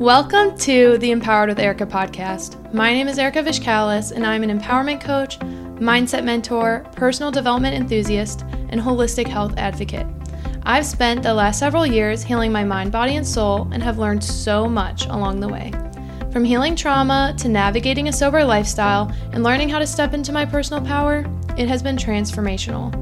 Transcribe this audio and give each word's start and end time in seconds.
Welcome 0.00 0.58
to 0.58 0.98
the 0.98 1.10
Empowered 1.10 1.48
with 1.48 1.58
Erika 1.58 1.86
podcast. 1.86 2.70
My 2.74 2.92
name 2.92 3.08
is 3.08 3.18
Erika 3.18 3.42
Vishkalis, 3.42 4.12
and 4.12 4.26
I'm 4.26 4.42
an 4.42 4.60
empowerment 4.60 5.00
coach, 5.00 5.38
mindset 5.38 6.22
mentor, 6.22 6.84
personal 6.94 7.32
development 7.32 7.74
enthusiast, 7.74 8.42
and 8.68 8.78
holistic 8.78 9.26
health 9.26 9.54
advocate. 9.56 10.06
I've 10.64 10.84
spent 10.84 11.22
the 11.22 11.32
last 11.32 11.58
several 11.58 11.86
years 11.86 12.22
healing 12.22 12.52
my 12.52 12.62
mind, 12.62 12.92
body, 12.92 13.16
and 13.16 13.26
soul, 13.26 13.68
and 13.72 13.82
have 13.82 13.98
learned 13.98 14.22
so 14.22 14.68
much 14.68 15.06
along 15.06 15.40
the 15.40 15.48
way. 15.48 15.72
From 16.30 16.44
healing 16.44 16.76
trauma 16.76 17.34
to 17.38 17.48
navigating 17.48 18.08
a 18.08 18.12
sober 18.12 18.44
lifestyle 18.44 19.10
and 19.32 19.42
learning 19.42 19.70
how 19.70 19.78
to 19.78 19.86
step 19.86 20.12
into 20.12 20.30
my 20.30 20.44
personal 20.44 20.84
power, 20.84 21.24
it 21.56 21.68
has 21.68 21.82
been 21.82 21.96
transformational. 21.96 22.92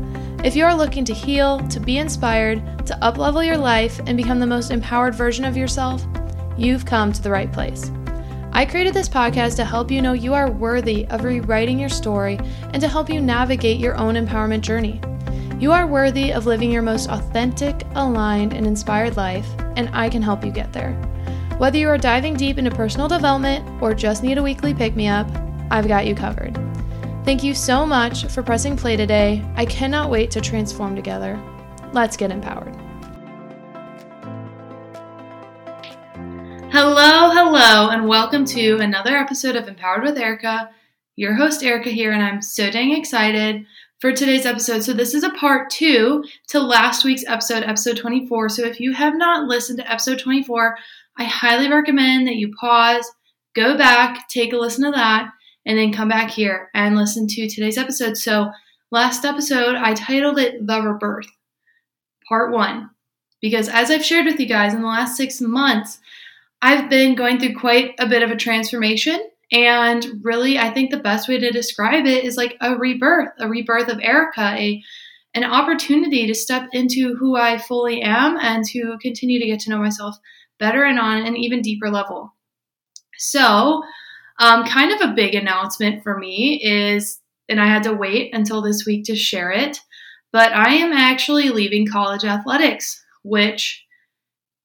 If 0.45 0.55
you 0.55 0.65
are 0.65 0.77
looking 0.77 1.05
to 1.07 1.13
heal, 1.13 1.59
to 1.71 1.81
be 1.81 1.99
inspired, 1.99 2.87
to 2.87 2.97
uplevel 3.03 3.45
your 3.45 3.59
life, 3.59 3.99
and 4.07 4.17
become 4.17 4.39
the 4.39 4.47
most 4.47 4.71
empowered 4.71 5.17
version 5.17 5.45
of 5.45 5.57
yourself, 5.57 6.07
you've 6.57 6.87
come 6.87 7.13
to 7.13 7.23
the 7.23 7.31
right 7.31 7.53
place. 7.53 7.91
I 8.53 8.65
created 8.65 8.95
this 8.95 9.09
podcast 9.09 9.57
to 9.57 9.65
help 9.65 9.91
you 9.91 10.01
know 10.01 10.13
you 10.13 10.33
are 10.33 10.51
worthy 10.51 11.07
of 11.07 11.25
rewriting 11.25 11.79
your 11.79 11.89
story 11.89 12.39
and 12.73 12.81
to 12.81 12.89
help 12.89 13.11
you 13.11 13.21
navigate 13.21 13.81
your 13.81 13.97
own 13.97 14.15
empowerment 14.15 14.61
journey. 14.61 15.01
You 15.59 15.73
are 15.73 15.87
worthy 15.87 16.33
of 16.33 16.47
living 16.47 16.71
your 16.71 16.83
most 16.83 17.09
authentic, 17.09 17.83
aligned, 17.95 18.53
and 18.53 18.67
inspired 18.67 19.17
life, 19.17 19.49
and 19.77 19.89
I 19.93 20.09
can 20.09 20.23
help 20.23 20.45
you 20.45 20.53
get 20.53 20.73
there. 20.73 20.93
Whether 21.59 21.79
you 21.79 21.89
are 21.89 21.99
diving 21.99 22.35
deep 22.35 22.59
into 22.59 22.71
personal 22.71 23.09
development 23.09 23.83
or 23.83 23.95
just 23.95 24.23
need 24.23 24.39
a 24.39 24.43
weekly 24.43 24.75
pick 24.75 24.95
me 24.95 25.09
up, 25.09 25.29
I've 25.71 25.89
got 25.89 26.07
you 26.07 26.15
covered. 26.15 26.59
Thank 27.25 27.43
you 27.43 27.55
so 27.55 27.87
much 27.87 28.27
for 28.27 28.43
pressing 28.43 28.77
play 28.77 28.97
today. 28.97 29.45
I 29.57 29.65
cannot 29.65 30.11
wait 30.11 30.31
to 30.33 30.41
transform 30.41 30.95
together. 30.95 31.41
Let's 31.93 32.17
get 32.17 32.31
empowered. 32.31 32.84
Hello, 36.77 37.31
hello, 37.31 37.91
and 37.91 38.09
welcome 38.09 38.45
to 38.47 38.79
another 38.79 39.17
episode 39.17 39.55
of 39.55 39.69
Empowered 39.69 40.03
with 40.03 40.19
Erika. 40.19 40.71
Your 41.15 41.37
host, 41.37 41.63
Erika, 41.63 41.91
here, 41.91 42.11
and 42.11 42.21
I'm 42.21 42.43
so 42.43 42.69
dang 42.69 42.91
excited 42.97 43.65
for 44.01 44.11
today's 44.11 44.45
episode. 44.45 44.83
So, 44.83 44.93
this 44.93 45.15
is 45.15 45.23
a 45.23 45.31
part 45.35 45.71
two 45.71 46.25
to 46.49 46.59
last 46.59 47.05
week's 47.05 47.25
episode, 47.29 47.63
episode 47.63 47.97
24. 47.97 48.49
So, 48.49 48.65
if 48.65 48.81
you 48.81 48.93
have 48.93 49.15
not 49.15 49.47
listened 49.47 49.79
to 49.79 49.89
episode 49.89 50.19
24, 50.19 50.77
I 51.17 51.23
highly 51.23 51.71
recommend 51.71 52.27
that 52.27 52.39
you 52.39 52.51
pause, 52.59 53.09
go 53.55 53.79
back, 53.79 54.29
take 54.29 54.53
a 54.53 54.57
listen 54.57 54.85
to 54.85 54.91
that, 54.91 55.31
and 55.65 55.79
then 55.79 55.93
come 55.93 56.09
back 56.09 56.29
here 56.29 56.71
and 56.75 56.97
listen 56.97 57.29
to 57.29 57.49
today's 57.49 57.79
episode. 57.79 58.17
So, 58.17 58.51
last 58.91 59.25
episode, 59.25 59.77
I 59.77 59.95
titled 59.95 60.41
it 60.41 60.67
The 60.67 60.83
Rebirth, 60.83 61.31
part 62.29 62.51
one, 62.51 62.91
because 63.41 63.69
as 63.69 63.93
I've 63.93 64.05
shared 64.05 64.27
with 64.27 64.41
you 64.41 64.47
guys 64.47 64.75
in 64.75 64.83
the 64.83 64.89
last 64.89 65.17
six 65.17 65.41
months, 65.41 66.01
I've 66.65 66.89
been 66.89 67.15
going 67.15 67.39
through 67.39 67.57
quite 67.57 67.95
a 67.99 68.09
bit 68.09 68.23
of 68.23 68.31
a 68.31 68.37
transformation. 68.37 69.21
And 69.53 70.07
really, 70.23 70.59
I 70.59 70.71
think 70.73 70.91
the 70.91 70.97
best 70.97 71.29
way 71.29 71.39
to 71.39 71.51
describe 71.51 72.07
it 72.07 72.25
is 72.25 72.39
like 72.39 72.57
a 72.63 72.75
rebirth, 72.75 73.35
a 73.39 73.47
rebirth 73.47 73.89
of 73.89 74.01
Erika, 74.01 74.55
a 74.57 74.83
an 75.35 75.45
opportunity 75.45 76.27
to 76.27 76.35
step 76.35 76.69
into 76.73 77.17
who 77.17 77.37
I 77.37 77.59
fully 77.59 78.01
am 78.01 78.39
and 78.41 78.65
to 78.67 78.97
continue 79.03 79.39
to 79.41 79.47
get 79.47 79.61
to 79.61 79.71
know 79.71 79.79
myself 79.79 80.17
better 80.59 80.85
and 80.85 80.99
on 80.99 81.27
an 81.27 81.37
even 81.37 81.61
deeper 81.61 81.91
level. 81.91 82.33
So, 83.19 83.83
um, 84.39 84.65
kind 84.65 84.91
of 84.93 85.01
a 85.03 85.15
big 85.15 85.35
announcement 85.35 86.03
for 86.03 86.17
me 86.17 86.63
is, 86.63 87.21
and 87.49 87.61
I 87.61 87.67
had 87.67 87.83
to 87.83 87.93
wait 87.93 88.33
until 88.33 88.63
this 88.63 88.87
week 88.87 89.05
to 89.07 89.17
share 89.17 89.51
it, 89.51 89.81
but 90.33 90.53
I 90.53 90.75
am 90.75 90.93
actually 90.93 91.51
leaving 91.51 91.87
college 91.87 92.25
athletics, 92.25 93.05
which 93.23 93.84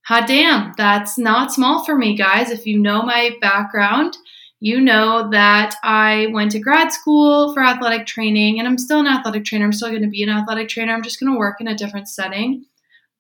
hot 0.09 0.25
damn, 0.25 0.73
that's 0.75 1.19
not 1.19 1.53
small 1.53 1.85
for 1.85 1.95
me, 1.95 2.17
guys. 2.17 2.49
If 2.49 2.65
you 2.65 2.79
know 2.79 3.03
my 3.03 3.37
background, 3.41 4.17
you 4.59 4.81
know 4.81 5.29
that 5.29 5.75
I 5.83 6.29
went 6.33 6.51
to 6.53 6.59
grad 6.59 6.91
school 6.91 7.53
for 7.53 7.61
athletic 7.61 8.07
training, 8.07 8.57
and 8.57 8.67
I'm 8.67 8.79
still 8.79 9.01
an 9.01 9.05
athletic 9.05 9.45
trainer. 9.45 9.65
I'm 9.65 9.71
still 9.71 9.89
going 9.89 10.01
to 10.01 10.09
be 10.09 10.23
an 10.23 10.29
athletic 10.29 10.67
trainer. 10.67 10.93
I'm 10.93 11.03
just 11.03 11.19
going 11.19 11.31
to 11.31 11.37
work 11.37 11.61
in 11.61 11.67
a 11.67 11.77
different 11.77 12.09
setting. 12.09 12.65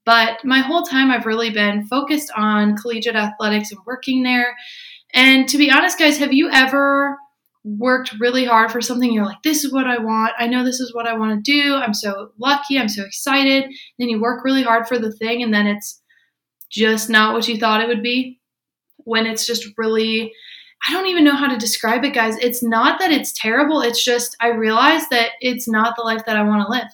But 0.03 0.43
my 0.43 0.61
whole 0.61 0.81
time, 0.81 1.11
I've 1.11 1.27
really 1.27 1.51
been 1.51 1.85
focused 1.85 2.31
on 2.35 2.75
collegiate 2.75 3.15
athletics 3.15 3.71
and 3.71 3.81
working 3.85 4.23
there. 4.23 4.55
And 5.13 5.47
to 5.49 5.59
be 5.59 5.69
honest, 5.69 5.99
guys, 5.99 6.17
have 6.17 6.33
you 6.33 6.49
ever 6.49 7.19
worked 7.63 8.13
really 8.19 8.45
hard 8.45 8.71
for 8.71 8.81
something? 8.81 9.13
You're 9.13 9.25
like, 9.25 9.43
this 9.43 9.63
is 9.63 9.71
what 9.71 9.85
I 9.85 9.99
want. 9.99 10.31
I 10.39 10.47
know 10.47 10.63
this 10.63 10.79
is 10.79 10.95
what 10.95 11.05
I 11.05 11.15
want 11.15 11.45
to 11.45 11.51
do. 11.51 11.75
I'm 11.75 11.93
so 11.93 12.31
lucky. 12.39 12.79
I'm 12.79 12.89
so 12.89 13.05
excited. 13.05 13.65
Then 13.99 14.09
you 14.09 14.19
work 14.19 14.43
really 14.43 14.63
hard 14.63 14.87
for 14.87 14.97
the 14.97 15.11
thing, 15.11 15.43
and 15.43 15.53
then 15.53 15.67
it's 15.67 15.98
just 16.69 17.09
not 17.09 17.33
what 17.33 17.47
you 17.47 17.57
thought 17.57 17.81
it 17.81 17.87
would 17.87 18.03
be 18.03 18.39
when 18.97 19.25
it's 19.25 19.45
just 19.45 19.65
really 19.77 20.31
I 20.87 20.93
don't 20.93 21.07
even 21.07 21.25
know 21.25 21.35
how 21.35 21.47
to 21.47 21.57
describe 21.57 22.05
it, 22.05 22.13
guys. 22.13 22.37
It's 22.37 22.63
not 22.63 22.99
that 22.99 23.11
it's 23.11 23.33
terrible. 23.33 23.81
It's 23.81 24.03
just 24.03 24.37
I 24.39 24.49
realize 24.49 25.09
that 25.09 25.31
it's 25.41 25.67
not 25.67 25.95
the 25.97 26.03
life 26.03 26.23
that 26.25 26.37
I 26.37 26.43
want 26.43 26.65
to 26.65 26.71
live. 26.71 26.87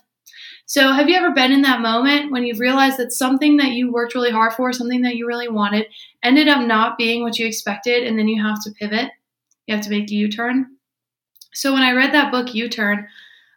So, 0.67 0.91
have 0.91 1.07
you 1.07 1.15
ever 1.15 1.31
been 1.31 1.51
in 1.51 1.61
that 1.61 1.81
moment 1.81 2.31
when 2.31 2.43
you've 2.43 2.59
realized 2.59 2.97
that 2.97 3.11
something 3.11 3.57
that 3.57 3.73
you 3.73 3.91
worked 3.91 4.15
really 4.15 4.31
hard 4.31 4.53
for, 4.53 4.73
something 4.73 5.01
that 5.03 5.15
you 5.15 5.27
really 5.27 5.47
wanted, 5.47 5.85
ended 6.23 6.47
up 6.47 6.65
not 6.65 6.97
being 6.97 7.21
what 7.21 7.37
you 7.37 7.45
expected, 7.45 8.03
and 8.03 8.17
then 8.17 8.27
you 8.27 8.43
have 8.43 8.63
to 8.63 8.71
pivot? 8.71 9.11
You 9.67 9.75
have 9.75 9.83
to 9.85 9.91
make 9.91 10.09
a 10.09 10.15
U 10.15 10.27
turn. 10.27 10.65
So, 11.53 11.71
when 11.71 11.83
I 11.83 11.91
read 11.91 12.13
that 12.13 12.31
book, 12.31 12.55
U 12.55 12.67
Turn, 12.67 13.07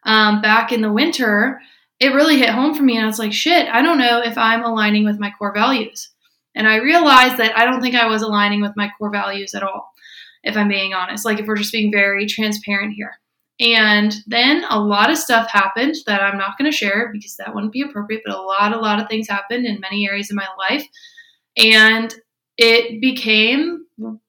um, 0.05 0.43
back 0.43 0.71
in 0.71 0.83
the 0.83 0.93
winter, 0.93 1.61
it 2.01 2.15
really 2.15 2.39
hit 2.39 2.51
home 2.51 2.75
for 2.75 2.83
me. 2.83 2.97
And 2.97 3.05
I 3.05 3.09
was 3.09 3.19
like, 3.19 3.33
shit, 3.33 3.69
I 3.69 3.83
don't 3.83 3.99
know 3.99 4.21
if 4.21 4.39
I'm 4.39 4.65
aligning 4.65 5.05
with 5.05 5.19
my 5.19 5.33
core 5.37 5.55
values. 5.55 6.11
And 6.55 6.67
I 6.67 6.77
realized 6.77 7.37
that 7.39 7.57
I 7.57 7.65
don't 7.65 7.81
think 7.81 7.95
I 7.95 8.07
was 8.07 8.23
aligning 8.23 8.61
with 8.61 8.73
my 8.77 8.91
core 8.99 9.11
values 9.11 9.55
at 9.55 9.63
all, 9.63 9.93
if 10.43 10.57
I'm 10.57 10.69
being 10.69 10.95
honest. 10.95 11.25
Like, 11.25 11.39
if 11.39 11.47
we're 11.47 11.57
just 11.57 11.73
being 11.73 11.93
very 11.93 12.27
transparent 12.27 12.95
here. 12.95 13.19
And 13.61 14.15
then 14.27 14.65
a 14.71 14.79
lot 14.79 15.11
of 15.11 15.19
stuff 15.19 15.51
happened 15.51 15.97
that 16.07 16.23
I'm 16.23 16.39
not 16.39 16.57
going 16.57 16.71
to 16.71 16.77
share 16.77 17.11
because 17.13 17.37
that 17.37 17.55
wouldn't 17.55 17.73
be 17.73 17.83
appropriate, 17.83 18.23
but 18.25 18.37
a 18.37 18.41
lot, 18.41 18.73
a 18.73 18.79
lot 18.79 19.01
of 19.01 19.09
things 19.09 19.29
happened 19.29 19.67
in 19.67 19.81
many 19.81 20.07
areas 20.07 20.31
of 20.31 20.37
my 20.37 20.47
life. 20.57 20.87
And 21.57 22.15
it 22.57 23.01
became 23.01 23.85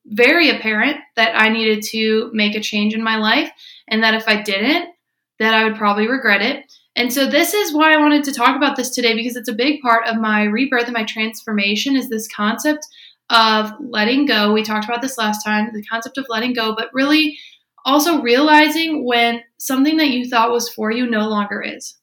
very 0.06 0.50
apparent 0.50 0.98
that 1.16 1.40
I 1.40 1.50
needed 1.50 1.84
to 1.92 2.32
make 2.34 2.56
a 2.56 2.60
change 2.60 2.96
in 2.96 3.04
my 3.04 3.18
life 3.18 3.52
and 3.88 4.04
that 4.04 4.16
if 4.16 4.28
I 4.28 4.42
didn't, 4.42 4.90
that 5.38 5.54
I 5.54 5.64
would 5.64 5.78
probably 5.78 6.08
regret 6.08 6.42
it. 6.42 6.72
And 7.00 7.14
so 7.14 7.26
this 7.26 7.54
is 7.54 7.74
why 7.74 7.94
I 7.94 7.98
wanted 7.98 8.26
to 8.26 8.34
talk 8.34 8.58
about 8.58 8.76
this 8.76 8.90
today 8.90 9.16
because 9.16 9.38
it's 9.38 9.48
a 9.48 9.54
big 9.54 9.80
part 9.82 10.06
of 10.06 10.18
my 10.18 10.44
rebirth 10.44 10.84
and 10.84 10.94
my 10.94 11.06
transformation 11.06 11.96
is 11.96 12.10
this 12.10 12.28
concept 12.28 12.86
of 13.30 13.72
letting 13.80 14.26
go. 14.26 14.52
We 14.52 14.64
talked 14.64 14.84
about 14.84 15.02
this 15.02 15.18
last 15.18 15.42
time, 15.42 15.70
the 15.74 15.86
concept 15.86 16.18
of 16.18 16.26
letting 16.28 16.52
go, 16.52 16.76
but 16.76 16.90
really 16.94 17.40
also 17.86 18.22
realizing 18.22 19.06
when 19.06 19.42
something 19.60 19.96
that 19.96 20.10
you 20.10 20.28
thought 20.28 20.52
was 20.52 20.68
for 20.68 20.92
you 20.92 21.10
no 21.10 21.30
longer 21.30 21.62
is. 21.62 21.96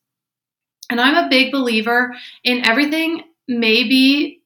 And 0.89 0.99
I'm 0.99 1.23
a 1.23 1.29
big 1.29 1.53
believer 1.53 2.17
in 2.43 2.65
everything 2.65 3.25
may 3.47 3.85
be 3.85 4.41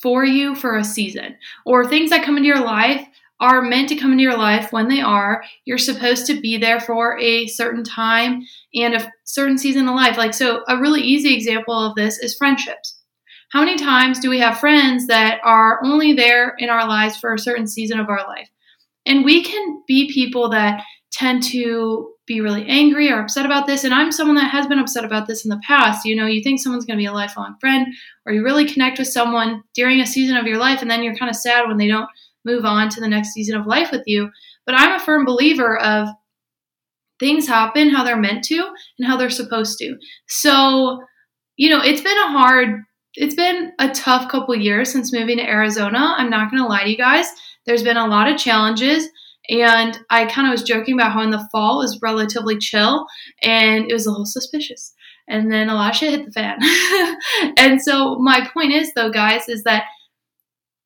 for 0.00 0.24
you 0.24 0.54
for 0.54 0.78
a 0.78 0.84
season 0.84 1.36
or 1.66 1.86
things 1.86 2.08
that 2.08 2.24
come 2.24 2.38
into 2.38 2.46
your 2.46 2.64
life 2.64 3.06
are 3.40 3.62
meant 3.62 3.88
to 3.88 3.96
come 3.96 4.12
into 4.12 4.22
your 4.22 4.36
life 4.36 4.72
when 4.72 4.88
they 4.88 5.00
are. 5.00 5.42
You're 5.64 5.78
supposed 5.78 6.26
to 6.26 6.40
be 6.40 6.58
there 6.58 6.78
for 6.78 7.18
a 7.18 7.46
certain 7.46 7.82
time 7.82 8.42
and 8.74 8.94
a 8.94 9.12
certain 9.24 9.56
season 9.56 9.88
of 9.88 9.94
life. 9.94 10.18
Like, 10.18 10.34
so 10.34 10.62
a 10.68 10.78
really 10.78 11.00
easy 11.00 11.34
example 11.34 11.74
of 11.74 11.94
this 11.94 12.18
is 12.18 12.36
friendships. 12.36 12.98
How 13.50 13.60
many 13.60 13.76
times 13.76 14.20
do 14.20 14.30
we 14.30 14.38
have 14.38 14.60
friends 14.60 15.06
that 15.08 15.40
are 15.42 15.80
only 15.84 16.12
there 16.12 16.54
in 16.58 16.70
our 16.70 16.86
lives 16.86 17.16
for 17.16 17.34
a 17.34 17.38
certain 17.38 17.66
season 17.66 17.98
of 17.98 18.08
our 18.08 18.24
life? 18.28 18.48
And 19.06 19.24
we 19.24 19.42
can 19.42 19.82
be 19.88 20.12
people 20.12 20.50
that 20.50 20.84
tend 21.10 21.42
to 21.42 22.12
be 22.26 22.40
really 22.40 22.64
angry 22.68 23.10
or 23.10 23.20
upset 23.20 23.44
about 23.44 23.66
this. 23.66 23.82
And 23.82 23.92
I'm 23.92 24.12
someone 24.12 24.36
that 24.36 24.52
has 24.52 24.68
been 24.68 24.78
upset 24.78 25.04
about 25.04 25.26
this 25.26 25.44
in 25.44 25.48
the 25.48 25.60
past. 25.66 26.04
You 26.04 26.14
know, 26.14 26.26
you 26.26 26.42
think 26.44 26.60
someone's 26.60 26.84
going 26.84 26.96
to 26.96 27.02
be 27.02 27.06
a 27.06 27.12
lifelong 27.12 27.56
friend, 27.60 27.88
or 28.24 28.32
you 28.32 28.44
really 28.44 28.66
connect 28.66 29.00
with 29.00 29.08
someone 29.08 29.64
during 29.74 30.00
a 30.00 30.06
season 30.06 30.36
of 30.36 30.46
your 30.46 30.58
life, 30.58 30.80
and 30.80 30.90
then 30.90 31.02
you're 31.02 31.16
kind 31.16 31.30
of 31.30 31.34
sad 31.34 31.66
when 31.66 31.78
they 31.78 31.88
don't 31.88 32.08
move 32.44 32.64
on 32.64 32.88
to 32.90 33.00
the 33.00 33.08
next 33.08 33.32
season 33.32 33.58
of 33.58 33.66
life 33.66 33.90
with 33.90 34.02
you. 34.06 34.30
But 34.66 34.74
I'm 34.74 34.92
a 34.92 35.04
firm 35.04 35.24
believer 35.24 35.78
of 35.78 36.08
things 37.18 37.46
happen 37.46 37.90
how 37.90 38.02
they're 38.02 38.16
meant 38.16 38.44
to 38.44 38.56
and 38.98 39.06
how 39.06 39.16
they're 39.16 39.30
supposed 39.30 39.78
to. 39.78 39.96
So, 40.26 41.00
you 41.56 41.68
know, 41.68 41.80
it's 41.82 42.00
been 42.00 42.18
a 42.18 42.30
hard, 42.32 42.80
it's 43.14 43.34
been 43.34 43.72
a 43.78 43.90
tough 43.90 44.30
couple 44.30 44.54
years 44.56 44.90
since 44.90 45.12
moving 45.12 45.36
to 45.36 45.48
Arizona. 45.48 46.14
I'm 46.16 46.30
not 46.30 46.50
going 46.50 46.62
to 46.62 46.68
lie 46.68 46.84
to 46.84 46.90
you 46.90 46.96
guys. 46.96 47.26
There's 47.66 47.82
been 47.82 47.98
a 47.98 48.06
lot 48.06 48.28
of 48.28 48.38
challenges. 48.38 49.08
And 49.48 49.98
I 50.10 50.26
kind 50.26 50.46
of 50.46 50.52
was 50.52 50.62
joking 50.62 50.94
about 50.94 51.12
how 51.12 51.22
in 51.22 51.30
the 51.30 51.46
fall 51.50 51.78
was 51.78 51.98
relatively 52.02 52.56
chill 52.58 53.06
and 53.42 53.90
it 53.90 53.92
was 53.92 54.06
a 54.06 54.10
little 54.10 54.26
suspicious. 54.26 54.94
And 55.28 55.50
then 55.50 55.68
a 55.68 55.92
hit 55.92 56.26
the 56.26 56.32
fan. 56.32 56.58
and 57.56 57.80
so 57.80 58.16
my 58.16 58.48
point 58.52 58.72
is 58.72 58.92
though, 58.94 59.10
guys, 59.10 59.48
is 59.48 59.64
that 59.64 59.84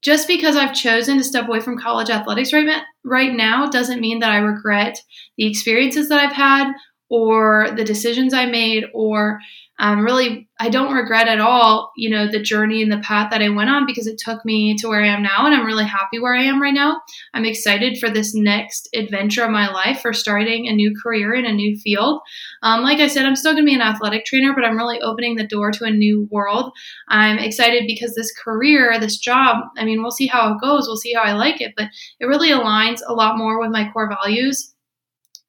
just 0.05 0.29
because 0.29 0.55
I've 0.55 0.75
chosen 0.75 1.17
to 1.17 1.25
step 1.25 1.49
away 1.49 1.61
from 1.61 1.79
college 1.79 2.11
athletics 2.11 2.53
right, 2.53 2.83
right 3.05 3.33
now 3.33 3.67
doesn't 3.67 4.01
mean 4.01 4.21
that 4.21 4.31
I 4.31 4.37
regret 4.39 4.99
the 5.39 5.47
experiences 5.47 6.09
that 6.09 6.21
I've 6.21 6.37
had 6.37 6.73
or 7.09 7.71
the 7.75 7.85
decisions 7.85 8.35
I 8.35 8.47
made 8.47 8.85
or 8.93 9.41
um, 9.85 10.01
really 10.01 10.49
I 10.59 10.71
don't 10.71 10.95
regret 10.95 11.29
at 11.29 11.41
all, 11.41 11.93
you 11.95 12.09
know, 12.09 12.27
the 12.27 12.41
journey 12.41 12.83
and 12.83 12.91
the 12.91 13.01
path 13.01 13.31
that 13.31 13.43
I 13.43 13.51
went 13.51 13.69
on 13.69 13.85
because 13.85 14.07
it 14.07 14.17
took 14.17 14.43
me 14.43 14.77
to 14.79 14.89
where 14.89 15.03
I 15.03 15.09
am 15.09 15.23
now, 15.23 15.45
and 15.45 15.55
I'm 15.55 15.67
really 15.67 15.85
happy 15.85 16.19
where 16.19 16.35
I 16.35 16.45
am 16.45 16.63
right 16.63 16.73
now. 16.73 17.03
I'm 17.35 17.45
excited 17.45 17.99
for 17.99 18.09
this 18.09 18.35
next 18.35 18.89
adventure 18.95 19.45
of 19.45 19.51
my 19.51 19.71
life 19.71 20.01
for 20.01 20.15
starting 20.15 20.69
a 20.69 20.73
new 20.73 20.95
career 21.03 21.35
in 21.35 21.45
a 21.45 21.53
new 21.53 21.77
field. 21.77 22.23
Um, 22.63 22.81
like 22.81 22.99
I 22.99 23.09
said, 23.09 23.27
I'm 23.27 23.37
still 23.37 23.53
going 23.53 23.67
to 23.67 23.71
be 23.71 23.75
an 23.75 23.83
athletic 23.83 24.25
trainer, 24.25 24.55
but 24.55 24.65
I'm 24.65 24.79
really 24.79 25.03
opening 25.03 25.37
the 25.37 25.47
door 25.47 25.71
to 25.73 25.85
a 25.85 25.91
new 25.91 26.29
world. 26.31 26.73
I'm 27.09 27.39
excited 27.39 27.85
because 27.87 28.15
this 28.15 28.33
career, 28.33 28.99
this 28.99 29.19
job, 29.19 29.65
I 29.77 29.85
mean, 29.85 30.01
we'll 30.01 30.13
see 30.13 30.29
how 30.29 30.55
it 30.55 30.63
goes, 30.63 30.87
we'll 30.87 30.97
see 30.97 31.13
how 31.13 31.25
I 31.25 31.35
like 31.35 31.61
it, 31.61 31.75
but 31.77 31.89
it 32.21 32.25
really 32.25 32.49
aligns 32.49 33.01
a 33.07 33.13
lot 33.13 33.37
more 33.37 33.61
with 33.61 33.71
my 33.71 33.91
core 33.93 34.09
values 34.09 34.74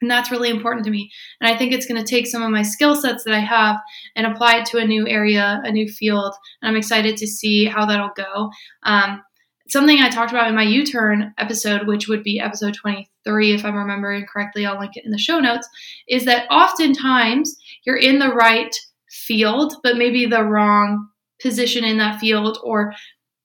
and 0.02 0.12
that's 0.12 0.32
really 0.32 0.50
important 0.50 0.86
to 0.86 0.92
me. 0.92 1.10
And 1.40 1.52
I 1.52 1.58
think 1.58 1.72
it's 1.72 1.86
going 1.86 2.04
to 2.04 2.08
take 2.08 2.28
some 2.28 2.44
of 2.44 2.52
my 2.52 2.64
skill 2.64 2.96
sets 2.96 3.24
that 3.24 3.34
I 3.34 3.40
have 3.40 3.78
and 4.16 4.28
apply 4.28 4.58
it 4.58 4.66
to 4.68 4.78
a 4.78 4.86
new 4.86 5.08
area, 5.08 5.62
a 5.64 5.72
new 5.72 5.88
field. 5.88 6.34
And 6.62 6.70
I'm 6.70 6.76
excited 6.76 7.18
to 7.18 7.28
see 7.28 7.66
how 7.66 7.86
that'll 7.86 8.12
go. 8.16 8.52
Um, 8.84 9.24
something 9.68 10.00
I 10.00 10.10
talked 10.10 10.32
about 10.32 10.48
in 10.48 10.56
my 10.56 10.64
U 10.64 10.86
turn 10.86 11.34
episode, 11.38 11.88
which 11.88 12.08
would 12.08 12.24
be 12.24 12.40
episode 12.40 12.76
23, 12.76 13.54
if 13.54 13.66
I'm 13.66 13.76
remembering 13.76 14.26
correctly, 14.26 14.66
I'll 14.66 14.80
link 14.80 14.96
it 14.96 15.06
in 15.06 15.12
the 15.12 15.18
show 15.18 15.40
notes, 15.40 15.68
is 16.08 16.26
that 16.26 16.48
oftentimes 16.52 17.56
you're 17.86 17.98
in 17.98 18.20
the 18.20 18.30
right 18.30 18.76
field, 19.10 19.76
but 19.82 19.98
maybe 19.98 20.26
the 20.26 20.44
wrong 20.44 21.08
position 21.42 21.84
in 21.84 21.98
that 21.98 22.20
field, 22.20 22.60
or 22.64 22.94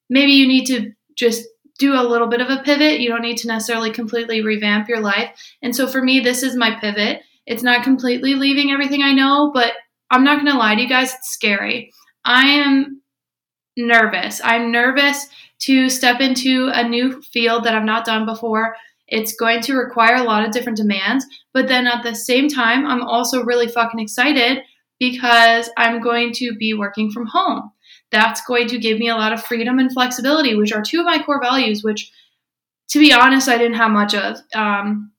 maybe 0.09 0.33
you 0.33 0.47
need 0.47 0.65
to 0.65 0.91
just 1.15 1.47
do 1.81 1.93
a 1.93 2.07
little 2.07 2.27
bit 2.27 2.39
of 2.39 2.49
a 2.49 2.61
pivot. 2.63 3.01
You 3.01 3.09
don't 3.09 3.23
need 3.23 3.37
to 3.39 3.47
necessarily 3.47 3.91
completely 3.91 4.41
revamp 4.41 4.87
your 4.87 5.01
life. 5.01 5.31
And 5.61 5.75
so 5.75 5.87
for 5.87 6.01
me, 6.01 6.19
this 6.19 6.43
is 6.43 6.55
my 6.55 6.79
pivot. 6.79 7.21
It's 7.45 7.63
not 7.63 7.83
completely 7.83 8.35
leaving 8.35 8.71
everything 8.71 9.01
I 9.01 9.11
know, 9.11 9.51
but 9.53 9.73
I'm 10.11 10.23
not 10.23 10.35
going 10.35 10.51
to 10.51 10.57
lie 10.57 10.75
to 10.75 10.81
you 10.81 10.87
guys, 10.87 11.13
it's 11.13 11.31
scary. 11.31 11.91
I 12.23 12.47
am 12.47 13.01
nervous. 13.75 14.39
I'm 14.43 14.71
nervous 14.71 15.27
to 15.63 15.89
step 15.89 16.21
into 16.21 16.69
a 16.73 16.87
new 16.87 17.21
field 17.21 17.63
that 17.63 17.75
I've 17.75 17.83
not 17.83 18.05
done 18.05 18.25
before. 18.25 18.75
It's 19.07 19.35
going 19.35 19.61
to 19.61 19.75
require 19.75 20.15
a 20.15 20.23
lot 20.23 20.45
of 20.45 20.51
different 20.51 20.77
demands, 20.77 21.25
but 21.53 21.67
then 21.67 21.87
at 21.87 22.03
the 22.03 22.15
same 22.15 22.47
time, 22.47 22.85
I'm 22.85 23.03
also 23.03 23.43
really 23.43 23.67
fucking 23.67 23.99
excited 23.99 24.59
because 24.99 25.69
I'm 25.77 25.99
going 25.99 26.31
to 26.33 26.55
be 26.55 26.73
working 26.73 27.11
from 27.11 27.25
home 27.25 27.71
that's 28.11 28.45
going 28.45 28.67
to 28.67 28.77
give 28.77 28.99
me 28.99 29.09
a 29.09 29.15
lot 29.15 29.33
of 29.33 29.43
freedom 29.43 29.79
and 29.79 29.91
flexibility, 29.91 30.55
which 30.55 30.73
are 30.73 30.81
two 30.81 30.99
of 30.99 31.05
my 31.05 31.21
core 31.23 31.41
values, 31.41 31.83
which 31.83 32.11
to 32.89 32.99
be 32.99 33.13
honest, 33.13 33.47
I 33.47 33.57
didn't 33.57 33.77
have 33.77 33.91
much 33.91 34.13
of. 34.13 34.37
Um, 34.53 35.11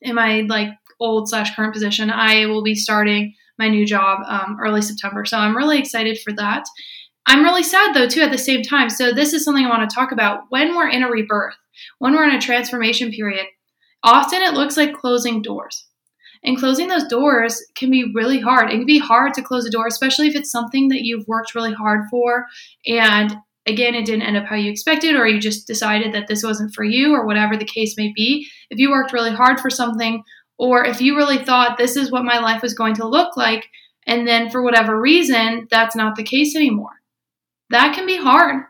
in 0.00 0.14
my 0.14 0.42
like 0.42 0.70
old 1.00 1.28
slash 1.28 1.54
current 1.54 1.72
position, 1.72 2.10
I 2.10 2.46
will 2.46 2.62
be 2.62 2.74
starting 2.74 3.34
my 3.58 3.68
new 3.68 3.84
job 3.84 4.20
um, 4.26 4.58
early 4.60 4.80
September. 4.80 5.24
So 5.24 5.36
I'm 5.36 5.56
really 5.56 5.78
excited 5.78 6.18
for 6.20 6.32
that. 6.34 6.64
I'm 7.26 7.42
really 7.42 7.62
sad 7.62 7.94
though, 7.94 8.08
too, 8.08 8.22
at 8.22 8.30
the 8.30 8.38
same 8.38 8.62
time. 8.62 8.90
So 8.90 9.12
this 9.12 9.32
is 9.32 9.44
something 9.44 9.64
I 9.64 9.68
want 9.68 9.88
to 9.88 9.94
talk 9.94 10.12
about. 10.12 10.44
When 10.50 10.74
we're 10.76 10.88
in 10.88 11.02
a 11.02 11.10
rebirth, 11.10 11.54
when 11.98 12.14
we're 12.14 12.28
in 12.28 12.34
a 12.34 12.40
transformation 12.40 13.10
period, 13.10 13.46
often 14.02 14.42
it 14.42 14.54
looks 14.54 14.76
like 14.76 14.94
closing 14.94 15.42
doors. 15.42 15.86
And 16.42 16.56
closing 16.56 16.88
those 16.88 17.06
doors 17.06 17.62
can 17.74 17.90
be 17.90 18.12
really 18.14 18.40
hard. 18.40 18.70
It 18.70 18.76
can 18.76 18.86
be 18.86 18.98
hard 18.98 19.34
to 19.34 19.42
close 19.42 19.66
a 19.66 19.70
door, 19.70 19.86
especially 19.86 20.28
if 20.28 20.34
it's 20.34 20.50
something 20.50 20.88
that 20.88 21.02
you've 21.02 21.28
worked 21.28 21.54
really 21.54 21.74
hard 21.74 22.08
for. 22.10 22.46
And 22.86 23.36
again, 23.66 23.94
it 23.94 24.06
didn't 24.06 24.22
end 24.22 24.38
up 24.38 24.46
how 24.46 24.56
you 24.56 24.70
expected, 24.70 25.16
or 25.16 25.26
you 25.26 25.38
just 25.38 25.66
decided 25.66 26.14
that 26.14 26.28
this 26.28 26.42
wasn't 26.42 26.74
for 26.74 26.82
you, 26.82 27.12
or 27.12 27.26
whatever 27.26 27.56
the 27.56 27.64
case 27.64 27.96
may 27.96 28.12
be. 28.16 28.48
If 28.70 28.78
you 28.78 28.90
worked 28.90 29.12
really 29.12 29.32
hard 29.32 29.60
for 29.60 29.68
something, 29.68 30.22
or 30.58 30.84
if 30.84 31.00
you 31.00 31.16
really 31.16 31.44
thought 31.44 31.76
this 31.76 31.96
is 31.96 32.10
what 32.10 32.24
my 32.24 32.38
life 32.38 32.62
was 32.62 32.74
going 32.74 32.94
to 32.94 33.06
look 33.06 33.36
like, 33.36 33.68
and 34.06 34.26
then 34.26 34.50
for 34.50 34.62
whatever 34.62 34.98
reason, 34.98 35.68
that's 35.70 35.94
not 35.94 36.16
the 36.16 36.22
case 36.22 36.56
anymore. 36.56 37.02
That 37.68 37.94
can 37.94 38.06
be 38.06 38.16
hard. 38.16 38.64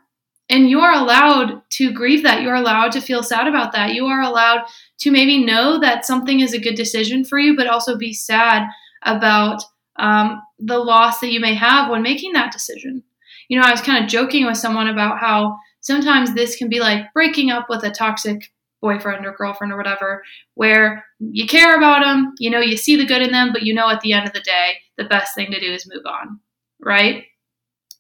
And 0.48 0.68
you 0.68 0.80
are 0.80 0.92
allowed 0.92 1.62
to 1.70 1.92
grieve 1.92 2.24
that. 2.24 2.42
You're 2.42 2.56
allowed 2.56 2.90
to 2.92 3.00
feel 3.00 3.22
sad 3.22 3.46
about 3.46 3.72
that. 3.72 3.94
You 3.94 4.06
are 4.06 4.20
allowed 4.20 4.66
to 5.00 5.10
maybe 5.10 5.44
know 5.44 5.78
that 5.80 6.04
something 6.04 6.40
is 6.40 6.52
a 6.52 6.60
good 6.60 6.74
decision 6.74 7.24
for 7.24 7.38
you, 7.38 7.56
but 7.56 7.66
also 7.66 7.96
be 7.96 8.12
sad 8.12 8.68
about 9.02 9.62
um, 9.98 10.40
the 10.58 10.78
loss 10.78 11.20
that 11.20 11.32
you 11.32 11.40
may 11.40 11.54
have 11.54 11.90
when 11.90 12.02
making 12.02 12.32
that 12.32 12.52
decision. 12.52 13.02
You 13.48 13.58
know, 13.58 13.66
I 13.66 13.70
was 13.70 13.80
kind 13.80 14.02
of 14.02 14.10
joking 14.10 14.46
with 14.46 14.56
someone 14.56 14.88
about 14.88 15.18
how 15.18 15.58
sometimes 15.80 16.34
this 16.34 16.56
can 16.56 16.68
be 16.68 16.80
like 16.80 17.12
breaking 17.12 17.50
up 17.50 17.66
with 17.68 17.82
a 17.82 17.90
toxic 17.90 18.52
boyfriend 18.80 19.26
or 19.26 19.34
girlfriend 19.36 19.72
or 19.72 19.76
whatever, 19.76 20.22
where 20.54 21.04
you 21.18 21.46
care 21.46 21.76
about 21.76 22.02
them, 22.02 22.32
you 22.38 22.48
know, 22.50 22.60
you 22.60 22.76
see 22.76 22.96
the 22.96 23.04
good 23.04 23.22
in 23.22 23.30
them, 23.30 23.52
but 23.52 23.62
you 23.62 23.74
know 23.74 23.90
at 23.90 24.00
the 24.00 24.12
end 24.12 24.26
of 24.26 24.32
the 24.32 24.40
day, 24.40 24.74
the 24.96 25.04
best 25.04 25.34
thing 25.34 25.50
to 25.50 25.60
do 25.60 25.72
is 25.72 25.90
move 25.92 26.04
on, 26.06 26.40
right? 26.80 27.24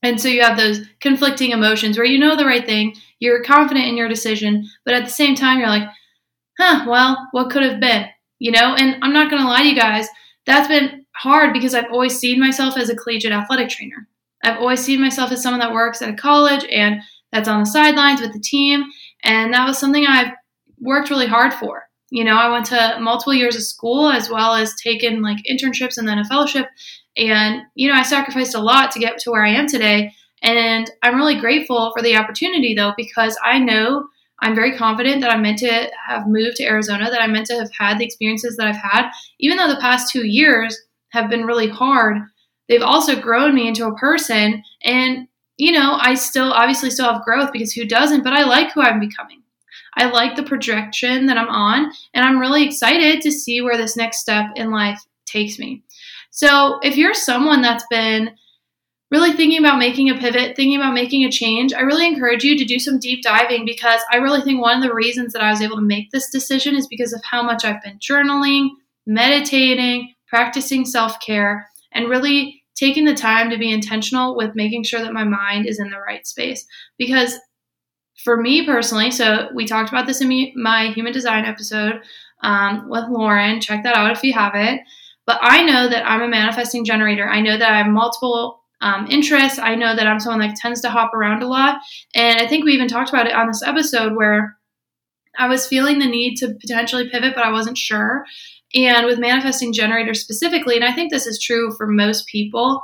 And 0.02 0.18
so 0.18 0.28
you 0.28 0.40
have 0.40 0.56
those 0.56 0.80
conflicting 1.00 1.50
emotions 1.50 1.98
where 1.98 2.06
you 2.06 2.18
know 2.18 2.34
the 2.34 2.46
right 2.46 2.64
thing, 2.64 2.94
you're 3.18 3.44
confident 3.44 3.86
in 3.86 3.96
your 3.96 4.08
decision, 4.08 4.66
but 4.84 4.94
at 4.94 5.04
the 5.04 5.10
same 5.10 5.34
time, 5.34 5.58
you're 5.58 5.68
like, 5.68 5.88
huh, 6.60 6.84
well, 6.88 7.28
what 7.32 7.50
could 7.50 7.62
have 7.62 7.80
been? 7.80 8.06
You 8.38 8.52
know, 8.52 8.74
and 8.74 9.02
I'm 9.02 9.12
not 9.12 9.30
going 9.30 9.42
to 9.42 9.48
lie 9.48 9.62
to 9.62 9.68
you 9.68 9.74
guys, 9.74 10.08
that's 10.46 10.68
been 10.68 11.04
hard 11.14 11.52
because 11.52 11.74
I've 11.74 11.90
always 11.92 12.18
seen 12.18 12.40
myself 12.40 12.76
as 12.76 12.88
a 12.88 12.96
collegiate 12.96 13.32
athletic 13.32 13.68
trainer. 13.68 14.08
I've 14.42 14.58
always 14.58 14.80
seen 14.80 15.00
myself 15.00 15.32
as 15.32 15.42
someone 15.42 15.60
that 15.60 15.72
works 15.72 16.00
at 16.00 16.08
a 16.08 16.14
college 16.14 16.64
and 16.70 17.00
that's 17.32 17.48
on 17.48 17.60
the 17.60 17.66
sidelines 17.66 18.20
with 18.20 18.32
the 18.32 18.40
team. 18.40 18.84
And 19.22 19.52
that 19.52 19.66
was 19.66 19.78
something 19.78 20.06
I've 20.06 20.32
worked 20.80 21.10
really 21.10 21.26
hard 21.26 21.52
for. 21.52 21.84
You 22.10 22.24
know, 22.24 22.36
I 22.36 22.48
went 22.48 22.66
to 22.66 22.98
multiple 23.00 23.34
years 23.34 23.54
of 23.54 23.62
school 23.62 24.08
as 24.08 24.30
well 24.30 24.54
as 24.54 24.74
taken 24.82 25.22
like 25.22 25.38
internships 25.48 25.98
and 25.98 26.08
then 26.08 26.18
a 26.18 26.24
fellowship. 26.24 26.66
And, 27.16 27.62
you 27.74 27.88
know, 27.88 27.94
I 27.94 28.02
sacrificed 28.02 28.54
a 28.54 28.60
lot 28.60 28.90
to 28.92 28.98
get 28.98 29.18
to 29.18 29.30
where 29.30 29.44
I 29.44 29.50
am 29.50 29.68
today. 29.68 30.12
And 30.42 30.90
I'm 31.02 31.16
really 31.16 31.38
grateful 31.38 31.92
for 31.94 32.02
the 32.02 32.16
opportunity 32.16 32.74
though, 32.74 32.94
because 32.96 33.36
I 33.44 33.58
know 33.58 34.08
I'm 34.42 34.54
very 34.54 34.76
confident 34.76 35.20
that 35.20 35.30
I'm 35.30 35.42
meant 35.42 35.58
to 35.58 35.90
have 36.08 36.26
moved 36.26 36.56
to 36.56 36.64
Arizona, 36.64 37.10
that 37.10 37.20
I'm 37.20 37.32
meant 37.32 37.46
to 37.46 37.58
have 37.58 37.70
had 37.78 37.98
the 37.98 38.04
experiences 38.04 38.56
that 38.56 38.66
I've 38.66 38.76
had. 38.76 39.10
Even 39.38 39.56
though 39.56 39.68
the 39.68 39.80
past 39.80 40.10
two 40.10 40.26
years 40.26 40.78
have 41.10 41.28
been 41.28 41.44
really 41.44 41.68
hard, 41.68 42.18
they've 42.68 42.82
also 42.82 43.20
grown 43.20 43.54
me 43.54 43.68
into 43.68 43.86
a 43.86 43.96
person. 43.96 44.62
And, 44.82 45.28
you 45.56 45.72
know, 45.72 45.98
I 46.00 46.14
still 46.14 46.52
obviously 46.52 46.90
still 46.90 47.12
have 47.12 47.24
growth 47.24 47.52
because 47.52 47.72
who 47.72 47.84
doesn't? 47.84 48.24
But 48.24 48.32
I 48.32 48.44
like 48.44 48.72
who 48.72 48.80
I'm 48.80 49.00
becoming. 49.00 49.42
I 49.96 50.06
like 50.06 50.36
the 50.36 50.42
projection 50.42 51.26
that 51.26 51.36
I'm 51.36 51.48
on, 51.48 51.90
and 52.14 52.24
I'm 52.24 52.38
really 52.38 52.64
excited 52.64 53.20
to 53.22 53.32
see 53.32 53.60
where 53.60 53.76
this 53.76 53.96
next 53.96 54.20
step 54.20 54.46
in 54.54 54.70
life 54.70 55.00
takes 55.26 55.58
me. 55.58 55.82
So, 56.30 56.78
if 56.82 56.96
you're 56.96 57.12
someone 57.12 57.60
that's 57.60 57.84
been 57.90 58.30
really 59.10 59.32
thinking 59.32 59.58
about 59.58 59.78
making 59.78 60.08
a 60.08 60.16
pivot, 60.16 60.54
thinking 60.54 60.76
about 60.76 60.94
making 60.94 61.24
a 61.24 61.30
change, 61.30 61.72
I 61.72 61.80
really 61.80 62.06
encourage 62.06 62.44
you 62.44 62.56
to 62.56 62.64
do 62.64 62.78
some 62.78 62.98
deep 62.98 63.22
diving 63.22 63.64
because 63.64 64.00
I 64.12 64.16
really 64.16 64.40
think 64.42 64.60
one 64.60 64.76
of 64.76 64.82
the 64.82 64.94
reasons 64.94 65.32
that 65.32 65.42
I 65.42 65.50
was 65.50 65.60
able 65.60 65.76
to 65.76 65.82
make 65.82 66.10
this 66.10 66.30
decision 66.30 66.76
is 66.76 66.86
because 66.86 67.12
of 67.12 67.22
how 67.24 67.42
much 67.42 67.64
I've 67.64 67.82
been 67.82 67.98
journaling, 67.98 68.68
meditating, 69.06 70.14
practicing 70.28 70.84
self 70.84 71.18
care, 71.20 71.68
and 71.92 72.08
really 72.08 72.62
taking 72.76 73.04
the 73.04 73.14
time 73.14 73.50
to 73.50 73.58
be 73.58 73.72
intentional 73.72 74.36
with 74.36 74.54
making 74.54 74.84
sure 74.84 75.00
that 75.00 75.12
my 75.12 75.24
mind 75.24 75.66
is 75.66 75.80
in 75.80 75.90
the 75.90 75.98
right 75.98 76.26
space. 76.26 76.64
Because 76.96 77.34
for 78.22 78.36
me 78.36 78.64
personally, 78.64 79.10
so 79.10 79.48
we 79.54 79.66
talked 79.66 79.88
about 79.88 80.06
this 80.06 80.20
in 80.20 80.52
my 80.54 80.92
human 80.92 81.12
design 81.12 81.44
episode 81.44 82.00
um, 82.42 82.88
with 82.88 83.04
Lauren. 83.08 83.60
Check 83.60 83.82
that 83.82 83.96
out 83.96 84.12
if 84.12 84.22
you 84.22 84.32
have 84.34 84.54
it. 84.54 84.80
But 85.26 85.38
I 85.42 85.62
know 85.62 85.88
that 85.88 86.08
I'm 86.08 86.22
a 86.22 86.28
manifesting 86.28 86.84
generator. 86.84 87.28
I 87.28 87.40
know 87.40 87.58
that 87.58 87.70
I 87.70 87.78
have 87.78 87.86
multiple 87.86 88.59
um, 88.80 89.06
interests. 89.08 89.58
I 89.58 89.74
know 89.74 89.94
that 89.94 90.06
I'm 90.06 90.20
someone 90.20 90.46
that 90.46 90.56
tends 90.56 90.80
to 90.82 90.90
hop 90.90 91.14
around 91.14 91.42
a 91.42 91.48
lot. 91.48 91.78
And 92.14 92.40
I 92.40 92.46
think 92.46 92.64
we 92.64 92.72
even 92.72 92.88
talked 92.88 93.10
about 93.10 93.26
it 93.26 93.34
on 93.34 93.46
this 93.46 93.62
episode 93.62 94.16
where 94.16 94.56
I 95.38 95.48
was 95.48 95.66
feeling 95.66 95.98
the 95.98 96.06
need 96.06 96.36
to 96.36 96.54
potentially 96.60 97.08
pivot, 97.08 97.34
but 97.34 97.44
I 97.44 97.52
wasn't 97.52 97.78
sure. 97.78 98.24
And 98.74 99.06
with 99.06 99.18
manifesting 99.18 99.72
generators 99.72 100.20
specifically, 100.20 100.76
and 100.76 100.84
I 100.84 100.92
think 100.92 101.10
this 101.10 101.26
is 101.26 101.40
true 101.40 101.72
for 101.76 101.86
most 101.86 102.26
people, 102.26 102.82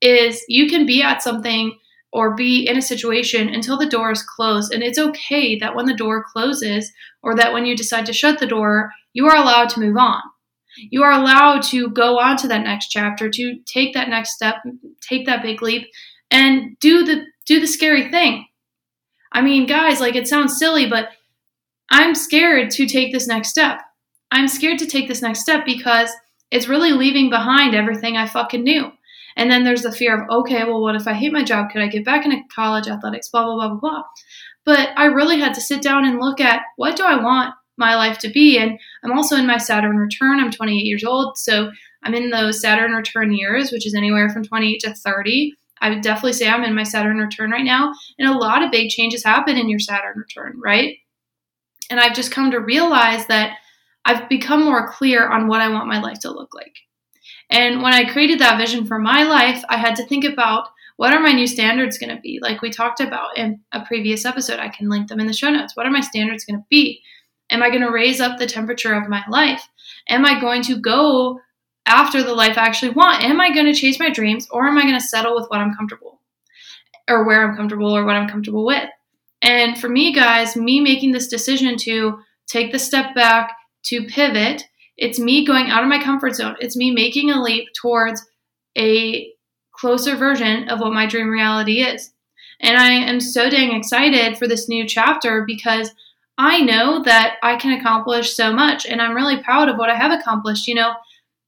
is 0.00 0.44
you 0.48 0.68
can 0.68 0.86
be 0.86 1.02
at 1.02 1.22
something 1.22 1.78
or 2.12 2.34
be 2.34 2.66
in 2.68 2.76
a 2.76 2.82
situation 2.82 3.48
until 3.48 3.78
the 3.78 3.88
door 3.88 4.10
is 4.10 4.22
closed. 4.22 4.72
And 4.72 4.82
it's 4.82 4.98
okay 4.98 5.58
that 5.58 5.74
when 5.74 5.86
the 5.86 5.96
door 5.96 6.24
closes 6.30 6.92
or 7.22 7.34
that 7.36 7.52
when 7.52 7.64
you 7.64 7.76
decide 7.76 8.04
to 8.06 8.12
shut 8.12 8.38
the 8.38 8.46
door, 8.46 8.90
you 9.14 9.26
are 9.26 9.36
allowed 9.36 9.70
to 9.70 9.80
move 9.80 9.96
on 9.96 10.20
you 10.76 11.02
are 11.02 11.12
allowed 11.12 11.62
to 11.62 11.90
go 11.90 12.18
on 12.18 12.36
to 12.38 12.48
that 12.48 12.64
next 12.64 12.88
chapter 12.88 13.28
to 13.28 13.58
take 13.66 13.94
that 13.94 14.08
next 14.08 14.34
step 14.34 14.56
take 15.00 15.26
that 15.26 15.42
big 15.42 15.62
leap 15.62 15.86
and 16.30 16.78
do 16.80 17.04
the 17.04 17.24
do 17.44 17.60
the 17.60 17.66
scary 17.66 18.10
thing. 18.10 18.46
I 19.32 19.42
mean 19.42 19.66
guys 19.66 20.00
like 20.00 20.16
it 20.16 20.28
sounds 20.28 20.58
silly 20.58 20.88
but 20.88 21.08
i'm 21.90 22.14
scared 22.14 22.70
to 22.72 22.86
take 22.86 23.12
this 23.12 23.26
next 23.26 23.50
step. 23.50 23.80
I'm 24.30 24.48
scared 24.48 24.78
to 24.78 24.86
take 24.86 25.08
this 25.08 25.22
next 25.22 25.40
step 25.40 25.66
because 25.66 26.10
it's 26.50 26.68
really 26.68 26.92
leaving 26.92 27.30
behind 27.30 27.74
everything 27.74 28.16
i 28.16 28.26
fucking 28.26 28.62
knew. 28.62 28.90
And 29.36 29.50
then 29.50 29.64
there's 29.64 29.82
the 29.82 29.92
fear 29.92 30.22
of 30.22 30.30
okay 30.30 30.64
well 30.64 30.80
what 30.80 30.96
if 30.96 31.06
i 31.06 31.12
hate 31.12 31.32
my 31.32 31.44
job? 31.44 31.70
Could 31.70 31.82
i 31.82 31.88
get 31.88 32.04
back 32.04 32.24
into 32.24 32.40
college 32.54 32.88
athletics 32.88 33.28
blah 33.28 33.44
blah 33.44 33.54
blah 33.56 33.68
blah 33.68 33.78
blah. 33.78 34.02
But 34.64 34.90
i 34.96 35.04
really 35.04 35.38
had 35.38 35.54
to 35.54 35.60
sit 35.60 35.82
down 35.82 36.06
and 36.06 36.18
look 36.18 36.40
at 36.40 36.62
what 36.76 36.96
do 36.96 37.04
i 37.04 37.16
want 37.16 37.54
my 37.82 37.96
life 37.96 38.18
to 38.20 38.30
be. 38.30 38.58
And 38.58 38.78
I'm 39.02 39.12
also 39.12 39.36
in 39.36 39.46
my 39.46 39.58
Saturn 39.58 39.96
return. 39.96 40.40
I'm 40.40 40.50
28 40.50 40.76
years 40.78 41.04
old. 41.04 41.36
So 41.36 41.70
I'm 42.04 42.14
in 42.14 42.30
those 42.30 42.60
Saturn 42.60 42.92
return 42.92 43.32
years, 43.32 43.70
which 43.70 43.86
is 43.86 43.94
anywhere 43.94 44.30
from 44.30 44.44
28 44.44 44.80
to 44.80 44.94
30. 44.94 45.54
I 45.80 45.90
would 45.90 46.00
definitely 46.00 46.34
say 46.34 46.48
I'm 46.48 46.64
in 46.64 46.74
my 46.74 46.84
Saturn 46.84 47.18
return 47.18 47.50
right 47.50 47.64
now. 47.64 47.92
And 48.18 48.28
a 48.28 48.38
lot 48.38 48.62
of 48.62 48.70
big 48.70 48.88
changes 48.88 49.24
happen 49.24 49.58
in 49.58 49.68
your 49.68 49.80
Saturn 49.80 50.16
return, 50.16 50.58
right? 50.62 50.96
And 51.90 52.00
I've 52.00 52.14
just 52.14 52.30
come 52.30 52.52
to 52.52 52.60
realize 52.60 53.26
that 53.26 53.56
I've 54.04 54.28
become 54.28 54.64
more 54.64 54.90
clear 54.90 55.28
on 55.28 55.48
what 55.48 55.60
I 55.60 55.68
want 55.68 55.88
my 55.88 56.00
life 56.00 56.20
to 56.20 56.30
look 56.30 56.54
like. 56.54 56.76
And 57.50 57.82
when 57.82 57.92
I 57.92 58.10
created 58.10 58.38
that 58.38 58.58
vision 58.58 58.86
for 58.86 58.98
my 58.98 59.24
life, 59.24 59.62
I 59.68 59.76
had 59.76 59.96
to 59.96 60.06
think 60.06 60.24
about 60.24 60.68
what 60.96 61.12
are 61.12 61.20
my 61.20 61.32
new 61.32 61.46
standards 61.46 61.98
going 61.98 62.14
to 62.14 62.20
be? 62.20 62.38
Like 62.40 62.62
we 62.62 62.70
talked 62.70 63.00
about 63.00 63.36
in 63.36 63.60
a 63.72 63.84
previous 63.84 64.24
episode, 64.24 64.58
I 64.58 64.68
can 64.68 64.88
link 64.88 65.08
them 65.08 65.20
in 65.20 65.26
the 65.26 65.32
show 65.32 65.50
notes. 65.50 65.76
What 65.76 65.86
are 65.86 65.90
my 65.90 66.00
standards 66.00 66.44
going 66.44 66.60
to 66.60 66.66
be? 66.70 67.02
Am 67.52 67.62
I 67.62 67.68
going 67.68 67.82
to 67.82 67.90
raise 67.90 68.20
up 68.20 68.38
the 68.38 68.46
temperature 68.46 68.94
of 68.94 69.08
my 69.08 69.22
life? 69.28 69.68
Am 70.08 70.24
I 70.24 70.40
going 70.40 70.62
to 70.62 70.80
go 70.80 71.40
after 71.86 72.22
the 72.22 72.34
life 72.34 72.58
I 72.58 72.66
actually 72.66 72.92
want? 72.92 73.22
Am 73.22 73.40
I 73.40 73.52
going 73.52 73.66
to 73.66 73.74
chase 73.74 74.00
my 74.00 74.10
dreams 74.10 74.48
or 74.50 74.66
am 74.66 74.78
I 74.78 74.82
going 74.82 74.98
to 74.98 75.00
settle 75.00 75.34
with 75.34 75.46
what 75.48 75.60
I'm 75.60 75.74
comfortable 75.74 76.20
or 77.08 77.24
where 77.24 77.46
I'm 77.46 77.56
comfortable 77.56 77.96
or 77.96 78.04
what 78.04 78.16
I'm 78.16 78.28
comfortable 78.28 78.64
with? 78.64 78.88
And 79.42 79.78
for 79.78 79.88
me, 79.88 80.12
guys, 80.12 80.56
me 80.56 80.80
making 80.80 81.12
this 81.12 81.28
decision 81.28 81.76
to 81.78 82.18
take 82.46 82.72
the 82.72 82.78
step 82.78 83.14
back, 83.14 83.52
to 83.84 84.04
pivot, 84.04 84.64
it's 84.96 85.18
me 85.18 85.44
going 85.44 85.68
out 85.68 85.82
of 85.82 85.88
my 85.88 86.02
comfort 86.02 86.36
zone. 86.36 86.56
It's 86.60 86.76
me 86.76 86.92
making 86.92 87.30
a 87.30 87.42
leap 87.42 87.68
towards 87.80 88.24
a 88.78 89.32
closer 89.72 90.16
version 90.16 90.68
of 90.68 90.80
what 90.80 90.92
my 90.92 91.06
dream 91.06 91.28
reality 91.28 91.82
is. 91.82 92.12
And 92.60 92.76
I 92.76 92.92
am 92.92 93.20
so 93.20 93.50
dang 93.50 93.74
excited 93.74 94.38
for 94.38 94.46
this 94.46 94.68
new 94.68 94.86
chapter 94.86 95.44
because 95.44 95.90
I 96.38 96.60
know 96.60 97.02
that 97.04 97.36
I 97.42 97.56
can 97.56 97.78
accomplish 97.78 98.34
so 98.34 98.52
much 98.52 98.86
and 98.86 99.00
I'm 99.00 99.14
really 99.14 99.42
proud 99.42 99.68
of 99.68 99.76
what 99.76 99.90
I 99.90 99.96
have 99.96 100.18
accomplished. 100.18 100.66
You 100.66 100.74
know, 100.74 100.94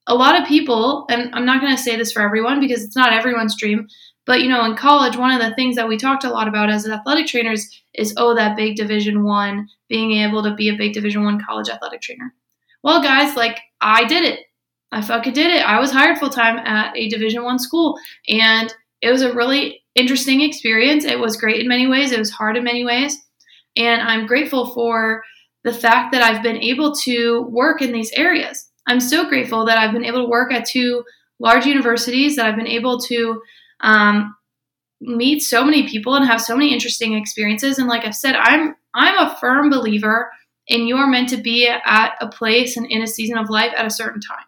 a 0.06 0.14
lot 0.14 0.40
of 0.40 0.46
people, 0.46 1.06
and 1.08 1.34
I'm 1.34 1.46
not 1.46 1.60
going 1.60 1.74
to 1.74 1.82
say 1.82 1.96
this 1.96 2.12
for 2.12 2.22
everyone 2.22 2.60
because 2.60 2.84
it's 2.84 2.96
not 2.96 3.12
everyone's 3.12 3.56
dream, 3.58 3.88
but 4.26 4.40
you 4.40 4.48
know, 4.48 4.64
in 4.64 4.76
college, 4.76 5.16
one 5.16 5.32
of 5.32 5.40
the 5.40 5.54
things 5.54 5.76
that 5.76 5.88
we 5.88 5.96
talked 5.96 6.24
a 6.24 6.30
lot 6.30 6.48
about 6.48 6.70
as 6.70 6.88
athletic 6.88 7.26
trainers 7.26 7.68
is 7.94 8.14
oh, 8.16 8.34
that 8.34 8.56
big 8.56 8.76
Division 8.76 9.24
One, 9.24 9.68
being 9.88 10.12
able 10.12 10.42
to 10.42 10.54
be 10.54 10.68
a 10.68 10.76
big 10.76 10.92
Division 10.92 11.24
One 11.24 11.42
college 11.44 11.68
athletic 11.68 12.00
trainer. 12.00 12.34
Well, 12.82 13.02
guys, 13.02 13.36
like 13.36 13.60
I 13.80 14.04
did 14.04 14.24
it. 14.24 14.40
I 14.92 15.02
fucking 15.02 15.32
did 15.32 15.50
it. 15.50 15.66
I 15.66 15.80
was 15.80 15.90
hired 15.90 16.18
full 16.18 16.30
time 16.30 16.58
at 16.58 16.96
a 16.96 17.08
Division 17.08 17.44
One 17.44 17.58
school, 17.58 17.98
and 18.28 18.72
it 19.02 19.10
was 19.10 19.22
a 19.22 19.34
really 19.34 19.82
interesting 19.94 20.40
experience. 20.40 21.04
It 21.04 21.18
was 21.18 21.36
great 21.36 21.60
in 21.60 21.68
many 21.68 21.86
ways. 21.86 22.12
It 22.12 22.18
was 22.18 22.30
hard 22.30 22.56
in 22.56 22.64
many 22.64 22.84
ways, 22.84 23.18
and 23.76 24.02
I'm 24.02 24.26
grateful 24.26 24.66
for 24.74 25.22
the 25.64 25.72
fact 25.72 26.12
that 26.12 26.22
I've 26.22 26.42
been 26.42 26.58
able 26.58 26.94
to 26.96 27.42
work 27.50 27.82
in 27.82 27.92
these 27.92 28.12
areas. 28.12 28.70
I'm 28.86 29.00
so 29.00 29.28
grateful 29.28 29.64
that 29.64 29.78
I've 29.78 29.92
been 29.92 30.04
able 30.04 30.24
to 30.24 30.30
work 30.30 30.52
at 30.52 30.66
two 30.66 31.04
large 31.38 31.66
universities, 31.66 32.36
that 32.36 32.46
I've 32.46 32.56
been 32.56 32.66
able 32.66 33.00
to 33.00 33.42
um, 33.80 34.34
meet 35.00 35.40
so 35.40 35.64
many 35.64 35.88
people 35.88 36.14
and 36.14 36.26
have 36.26 36.40
so 36.40 36.56
many 36.56 36.72
interesting 36.72 37.14
experiences. 37.14 37.78
And 37.78 37.88
like 37.88 38.04
I've 38.04 38.14
said, 38.14 38.36
I'm 38.36 38.74
I'm 38.94 39.18
a 39.18 39.36
firm 39.40 39.70
believer 39.70 40.30
in 40.66 40.86
you 40.86 40.96
are 40.96 41.06
meant 41.06 41.28
to 41.30 41.36
be 41.36 41.68
at 41.68 42.12
a 42.20 42.28
place 42.28 42.76
and 42.76 42.86
in 42.90 43.02
a 43.02 43.06
season 43.06 43.38
of 43.38 43.50
life 43.50 43.72
at 43.76 43.86
a 43.86 43.90
certain 43.90 44.20
time. 44.20 44.44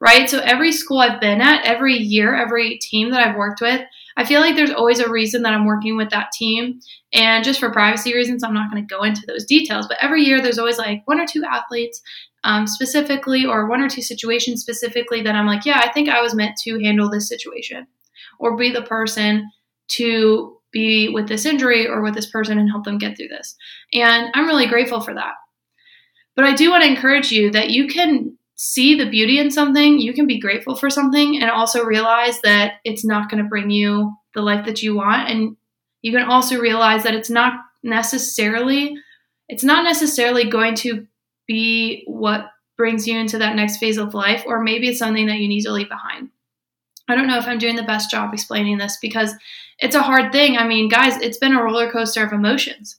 Right? 0.00 0.28
So 0.28 0.40
every 0.40 0.72
school 0.72 0.98
I've 0.98 1.20
been 1.20 1.40
at, 1.40 1.64
every 1.64 1.94
year, 1.94 2.34
every 2.34 2.78
team 2.78 3.10
that 3.10 3.26
I've 3.26 3.36
worked 3.36 3.60
with, 3.60 3.80
I 4.16 4.24
feel 4.24 4.40
like 4.40 4.56
there's 4.56 4.70
always 4.70 5.00
a 5.00 5.10
reason 5.10 5.42
that 5.42 5.52
I'm 5.52 5.66
working 5.66 5.96
with 5.96 6.10
that 6.10 6.30
team. 6.32 6.80
And 7.12 7.44
just 7.44 7.60
for 7.60 7.72
privacy 7.72 8.14
reasons, 8.14 8.44
I'm 8.44 8.54
not 8.54 8.70
going 8.70 8.86
to 8.86 8.94
go 8.94 9.02
into 9.02 9.22
those 9.26 9.44
details. 9.44 9.86
But 9.88 9.98
every 10.00 10.22
year, 10.22 10.40
there's 10.40 10.58
always 10.58 10.78
like 10.78 11.02
one 11.06 11.20
or 11.20 11.26
two 11.26 11.44
athletes 11.44 12.00
um, 12.44 12.66
specifically, 12.66 13.44
or 13.44 13.68
one 13.68 13.80
or 13.80 13.88
two 13.88 14.02
situations 14.02 14.60
specifically 14.60 15.22
that 15.22 15.34
I'm 15.34 15.46
like, 15.46 15.64
yeah, 15.64 15.80
I 15.82 15.90
think 15.92 16.08
I 16.08 16.20
was 16.20 16.34
meant 16.34 16.56
to 16.64 16.78
handle 16.82 17.10
this 17.10 17.28
situation 17.28 17.86
or 18.38 18.56
be 18.56 18.70
the 18.70 18.82
person 18.82 19.50
to 19.88 20.58
be 20.72 21.08
with 21.08 21.28
this 21.28 21.46
injury 21.46 21.86
or 21.86 22.02
with 22.02 22.14
this 22.14 22.30
person 22.30 22.58
and 22.58 22.68
help 22.68 22.84
them 22.84 22.98
get 22.98 23.16
through 23.16 23.28
this. 23.28 23.56
And 23.92 24.30
I'm 24.34 24.46
really 24.46 24.66
grateful 24.66 25.00
for 25.00 25.14
that. 25.14 25.34
But 26.36 26.44
I 26.44 26.54
do 26.54 26.70
want 26.70 26.82
to 26.82 26.90
encourage 26.90 27.30
you 27.30 27.50
that 27.52 27.70
you 27.70 27.86
can 27.86 28.36
see 28.56 28.94
the 28.94 29.08
beauty 29.08 29.38
in 29.38 29.50
something, 29.50 29.98
you 29.98 30.12
can 30.12 30.26
be 30.26 30.38
grateful 30.38 30.76
for 30.76 30.90
something, 30.90 31.40
and 31.40 31.50
also 31.50 31.84
realize 31.84 32.40
that 32.42 32.74
it's 32.84 33.04
not 33.04 33.30
going 33.30 33.42
to 33.42 33.48
bring 33.48 33.70
you 33.70 34.12
the 34.34 34.42
life 34.42 34.64
that 34.66 34.82
you 34.82 34.94
want. 34.94 35.28
And 35.28 35.56
you 36.02 36.12
can 36.12 36.28
also 36.28 36.58
realize 36.58 37.02
that 37.02 37.14
it's 37.14 37.30
not 37.30 37.54
necessarily 37.82 38.96
it's 39.48 39.64
not 39.64 39.84
necessarily 39.84 40.48
going 40.48 40.74
to 40.74 41.06
be 41.46 42.02
what 42.06 42.50
brings 42.78 43.06
you 43.06 43.18
into 43.18 43.36
that 43.38 43.54
next 43.54 43.76
phase 43.76 43.98
of 43.98 44.14
life 44.14 44.42
or 44.46 44.62
maybe 44.62 44.88
it's 44.88 44.98
something 44.98 45.26
that 45.26 45.36
you 45.36 45.48
need 45.48 45.62
to 45.62 45.70
leave 45.70 45.90
behind 45.90 46.30
I 47.08 47.14
don't 47.14 47.26
know 47.26 47.38
if 47.38 47.46
I'm 47.46 47.58
doing 47.58 47.76
the 47.76 47.82
best 47.82 48.10
job 48.10 48.32
explaining 48.32 48.78
this 48.78 48.98
because 49.00 49.34
it's 49.78 49.94
a 49.94 50.02
hard 50.02 50.32
thing. 50.32 50.56
I 50.56 50.66
mean, 50.66 50.88
guys, 50.88 51.20
it's 51.20 51.38
been 51.38 51.54
a 51.54 51.62
roller 51.62 51.90
coaster 51.90 52.24
of 52.24 52.32
emotions. 52.32 52.98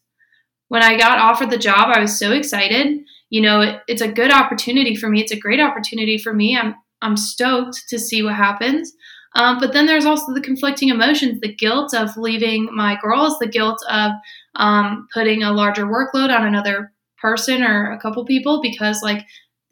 When 0.68 0.84
I 0.84 0.98
got 0.98 1.18
offered 1.18 1.50
the 1.50 1.58
job, 1.58 1.90
I 1.92 2.00
was 2.00 2.18
so 2.18 2.32
excited. 2.32 3.04
You 3.29 3.41
know, 3.41 3.62
it, 3.62 3.82
it's 3.88 4.01
a 4.01 4.12
good 4.12 4.32
opportunity 4.32 4.96
for 4.96 5.10
me. 5.10 5.22
It's 5.22 5.32
a 5.32 5.39
great 5.39 5.60
opportunity 5.60 6.17
for 6.17 6.34
me. 6.34 6.58
I'm 6.58 6.75
I'm 7.01 7.17
stoked 7.17 7.84
to 7.89 8.00
see 8.00 8.24
what 8.24 8.36
happens. 8.36 8.94
Um, 9.36 9.60
but 9.60 9.74
then 9.74 9.86
there's 9.86 10.05
also 10.05 10.34
the 10.34 10.41
conflicting 10.41 10.89
emotions, 10.89 11.41
the 11.41 11.53
guilt 11.53 11.94
of 11.94 12.15
leaving 12.15 12.70
my 12.74 12.98
girls, 13.01 13.38
the 13.38 13.48
guilt 13.48 13.79
of 13.89 14.12
um, 14.55 15.08
putting 15.13 15.44
a 15.44 15.51
larger 15.51 15.86
workload 15.86 16.36
on 16.36 16.48
another 16.48 16.94
person 17.22 17.62
or 17.62 17.91
a 17.91 18.00
couple 18.00 18.24
people 18.25 18.62
because 18.62 19.01
like 19.03 19.25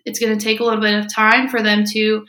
it's 0.06 0.20
going 0.20 0.38
to 0.38 0.44
take 0.44 0.60
a 0.60 0.64
little 0.64 0.82
bit 0.82 1.00
of 1.00 1.14
time 1.14 1.48
for 1.48 1.62
them 1.62 1.86
to 1.94 2.26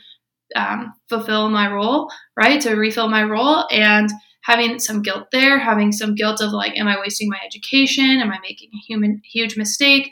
um, 0.55 0.93
fulfill 1.09 1.49
my 1.49 1.69
role, 1.71 2.09
right? 2.37 2.61
To 2.61 2.75
refill 2.75 3.09
my 3.09 3.23
role 3.23 3.65
and 3.69 4.09
having 4.43 4.79
some 4.79 5.01
guilt 5.01 5.27
there, 5.31 5.59
having 5.59 5.91
some 5.91 6.15
guilt 6.15 6.39
of 6.39 6.51
like, 6.51 6.77
am 6.77 6.87
I 6.87 6.99
wasting 6.99 7.29
my 7.29 7.39
education? 7.45 8.21
Am 8.21 8.31
I 8.31 8.39
making 8.41 8.69
a 8.73 8.77
human 8.77 9.21
huge 9.29 9.57
mistake? 9.57 10.11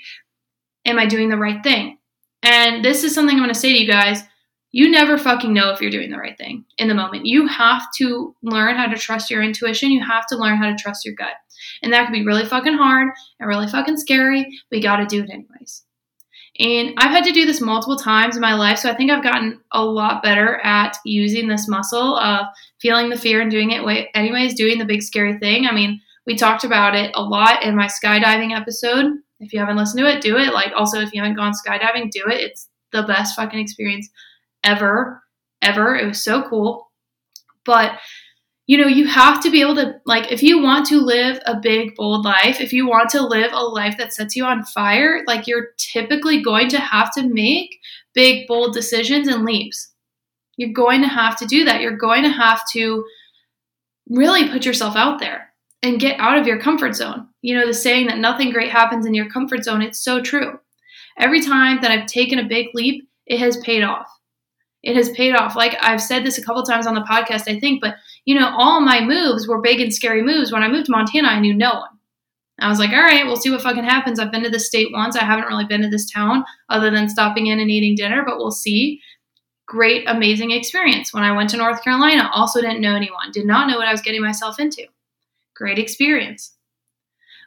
Am 0.86 1.00
I 1.00 1.06
doing 1.06 1.30
the 1.30 1.38
right 1.38 1.64
thing? 1.64 1.98
And 2.42 2.84
this 2.84 3.04
is 3.04 3.16
something 3.16 3.36
I'm 3.36 3.44
going 3.44 3.54
to 3.54 3.60
say 3.60 3.72
to 3.72 3.80
you 3.80 3.88
guys. 3.88 4.22
You 4.72 4.90
never 4.90 5.18
fucking 5.18 5.54
know 5.54 5.70
if 5.70 5.82
you're 5.82 5.92
doing 5.92 6.10
the 6.10 6.18
right 6.18 6.38
thing 6.38 6.66
in 6.78 6.88
the 6.88 6.96
moment. 6.96 7.28
You 7.28 7.48
have 7.48 7.84
to 7.98 8.36
learn 8.42 8.76
how 8.76 8.88
to 8.88 8.98
trust 8.98 9.30
your 9.30 9.44
intuition. 9.44 9.92
You 9.92 10.04
have 10.04 10.26
to 10.28 10.38
learn 10.38 10.58
how 10.58 10.70
to 10.70 10.76
trust 10.76 11.06
your 11.06 11.14
gut. 11.14 11.36
And 11.84 11.94
that 11.94 12.06
can 12.06 12.12
be 12.12 12.26
really 12.26 12.46
fucking 12.46 12.74
hard 12.74 13.10
and 13.40 13.48
really 13.48 13.68
fucking 13.68 13.98
scary, 13.98 14.46
but 14.70 14.78
you 14.78 14.84
got 14.84 14.98
to 14.98 15.06
do 15.06 15.24
it 15.24 15.30
anyways. 15.30 15.84
And 16.60 16.94
I've 16.98 17.12
had 17.12 17.24
to 17.26 17.32
do 17.32 17.46
this 17.46 17.62
multiple 17.62 17.98
times 17.98 18.36
in 18.36 18.42
my 18.42 18.54
life. 18.56 18.80
So 18.80 18.90
I 18.90 18.96
think 18.96 19.10
I've 19.10 19.24
gotten 19.24 19.60
a 19.72 19.84
lot 19.84 20.22
better 20.22 20.58
at 20.64 20.98
using 21.06 21.48
this 21.48 21.68
muscle 21.68 22.18
of 22.18 22.46
feeling 22.80 23.10
the 23.10 23.18
fear 23.18 23.42
and 23.42 23.50
doing 23.50 23.72
it 23.72 24.10
anyways, 24.14 24.56
doing 24.56 24.78
the 24.78 24.86
big 24.86 25.02
scary 25.02 25.38
thing. 25.40 25.66
I 25.66 25.72
mean, 25.72 26.02
we 26.26 26.36
talked 26.36 26.64
about 26.64 26.96
it 26.96 27.12
a 27.16 27.24
lot 27.24 27.64
in 27.64 27.76
my 27.76 27.88
skydiving 27.88 28.56
episode. 28.56 29.14
If 29.40 29.54
you 29.54 29.60
haven't 29.60 29.78
listened 29.78 30.00
to 30.00 30.10
it, 30.10 30.22
do 30.22 30.38
it. 30.38 30.54
Like, 30.54 30.72
also, 30.76 31.00
if 31.00 31.14
you 31.14 31.22
haven't 31.22 31.38
gone 31.38 31.54
skydiving, 31.54 32.12
do 32.12 32.24
it. 32.28 32.42
It's 32.42 32.70
the 32.92 33.04
best 33.04 33.36
fucking 33.36 33.60
experience 33.60 34.10
ever, 34.64 35.22
ever. 35.62 35.96
It 35.96 36.08
was 36.08 36.24
so 36.24 36.48
cool. 36.48 36.92
But 37.66 38.00
you 38.66 38.78
know, 38.78 38.88
you 38.88 39.08
have 39.08 39.42
to 39.44 39.52
be 39.52 39.62
able 39.62 39.76
to, 39.76 39.96
like, 40.06 40.32
if 40.32 40.42
you 40.42 40.62
want 40.62 40.86
to 40.88 41.02
live 41.02 41.38
a 41.46 41.60
big, 41.60 41.96
bold 41.96 42.24
life, 42.24 42.62
if 42.62 42.72
you 42.72 42.88
want 42.88 43.10
to 43.10 43.22
live 43.22 43.52
a 43.52 43.60
life 43.62 43.96
that 43.98 44.14
sets 44.14 44.38
you 44.38 44.46
on 44.46 44.64
fire, 44.64 45.22
like, 45.28 45.48
you're 45.48 45.72
typically 45.78 46.42
going 46.42 46.70
to 46.70 46.80
have 46.80 47.14
to 47.16 47.28
make 47.28 47.78
big, 48.14 48.48
bold 48.48 48.74
decisions 48.74 49.28
and 49.28 49.44
leaps. 49.44 49.92
You're 50.56 50.72
going 50.72 51.02
to 51.02 51.10
have 51.10 51.36
to 51.40 51.46
do 51.46 51.66
that. 51.66 51.82
You're 51.82 51.98
going 51.98 52.24
to 52.24 52.30
have 52.30 52.62
to 52.72 53.04
really 54.10 54.48
put 54.48 54.66
yourself 54.66 54.96
out 54.96 55.20
there 55.20 55.54
and 55.82 56.00
get 56.00 56.20
out 56.20 56.38
of 56.38 56.48
your 56.48 56.60
comfort 56.60 56.96
zone. 56.96 57.28
You 57.44 57.56
know, 57.56 57.68
the 57.68 57.74
saying 57.76 58.08
that 58.08 58.18
nothing 58.18 58.52
great 58.52 58.72
happens 58.72 59.06
in 59.06 59.14
your 59.14 59.30
comfort 59.30 59.64
zone, 59.64 59.84
it's 59.84 60.00
so 60.00 60.20
true. 60.20 60.60
Every 61.20 61.42
time 61.42 61.82
that 61.82 61.92
I've 61.92 62.08
taken 62.08 62.40
a 62.40 62.48
big 62.48 62.70
leap, 62.74 63.08
it 63.28 63.38
has 63.38 63.58
paid 63.58 63.84
off 63.84 64.08
it 64.84 64.98
has 64.98 65.10
paid 65.12 65.34
off. 65.34 65.56
Like 65.56 65.76
I've 65.82 66.02
said 66.02 66.26
this 66.26 66.38
a 66.38 66.44
couple 66.44 66.62
times 66.64 66.86
on 66.86 66.94
the 66.94 67.02
podcast, 67.02 67.48
I 67.48 67.60
think, 67.60 67.82
but 67.82 67.96
you 68.26 68.38
know, 68.38 68.54
all 68.56 68.82
my 68.82 69.02
moves 69.02 69.48
were 69.48 69.62
big 69.62 69.80
and 69.80 69.94
scary 69.94 70.22
moves. 70.22 70.52
When 70.52 70.62
I 70.62 70.68
moved 70.68 70.86
to 70.88 70.92
Montana, 70.92 71.30
I 71.30 71.40
knew 71.40 71.54
no 71.54 71.74
one. 71.74 71.90
I 72.60 72.70
was 72.70 72.80
like, 72.80 72.92
all 72.92 73.02
right, 73.02 73.26
we'll 73.26 73.38
see 73.38 73.50
what 73.50 73.62
fucking 73.62 73.84
happens. 73.84 74.20
I've 74.20 74.32
been 74.32 74.44
to 74.44 74.50
this 74.50 74.68
state 74.68 74.90
once. 74.92 75.16
I 75.16 75.24
haven't 75.24 75.48
really 75.48 75.66
been 75.66 75.82
to 75.82 75.90
this 75.90 76.12
town 76.12 76.44
other 76.70 76.92
than 76.92 77.10
stopping 77.10 77.48
in 77.48 77.60
and 77.60 77.72
eating 77.72 77.96
dinner, 77.96 78.24
but 78.26 78.38
we'll 78.38 78.52
see. 78.52 79.02
Great, 79.66 80.04
amazing 80.08 80.52
experience. 80.52 81.14
When 81.14 81.24
I 81.24 81.36
went 81.36 81.50
to 81.52 81.58
North 81.58 81.84
Carolina, 81.84 82.30
also 82.34 82.62
didn't 82.62 82.82
know 82.82 82.96
anyone, 82.96 83.32
did 83.32 83.46
not 83.46 83.68
know 83.68 83.78
what 83.78 83.88
I 83.88 83.92
was 83.92 84.02
getting 84.02 84.22
myself 84.22 84.60
into. 84.60 84.86
Great 85.56 85.80
experience. 85.80 86.54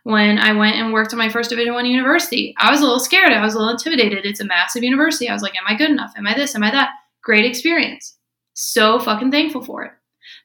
When 0.07 0.39
I 0.39 0.53
went 0.53 0.77
and 0.77 0.93
worked 0.93 1.13
at 1.13 1.19
my 1.19 1.29
first 1.29 1.51
Division 1.51 1.75
One 1.75 1.85
university, 1.85 2.55
I 2.59 2.71
was 2.71 2.79
a 2.79 2.85
little 2.85 3.01
scared. 3.01 3.33
I 3.33 3.43
was 3.43 3.55
a 3.55 3.59
little 3.59 3.73
intimidated. 3.73 4.25
It's 4.25 4.39
a 4.39 4.45
massive 4.45 4.85
university. 4.85 5.29
I 5.29 5.33
was 5.33 5.43
like, 5.43 5.57
am 5.57 5.65
I 5.67 5.75
good 5.75 5.91
enough? 5.91 6.13
Am 6.17 6.29
I 6.29 6.35
this? 6.35 6.55
Am 6.55 6.63
I 6.63 6.71
that? 6.71 6.91
Great 7.25 7.45
experience. 7.45 8.17
So 8.55 9.01
fucking 9.01 9.33
thankful 9.33 9.65
for 9.65 9.83
it. 9.83 9.91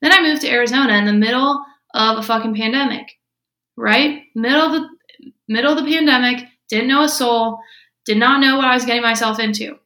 Then 0.02 0.14
I 0.14 0.24
moved 0.24 0.42
to 0.42 0.50
Arizona 0.50 0.94
in 0.94 1.06
the 1.06 1.14
middle 1.14 1.64
of 1.94 2.18
a 2.18 2.24
fucking 2.24 2.56
pandemic, 2.56 3.20
right? 3.78 4.24
Middle 4.34 4.62
of 4.62 4.72
the 4.72 4.90
middle 5.48 5.78
of 5.78 5.86
the 5.86 5.92
pandemic, 5.92 6.48
didn't 6.68 6.88
know 6.88 7.04
a 7.04 7.08
soul, 7.08 7.60
did 8.06 8.18
not 8.18 8.42
know 8.42 8.56
what 8.58 8.66
I 8.66 8.74
was 8.74 8.86
getting 8.86 9.04
myself 9.04 9.38
into. 9.38 9.78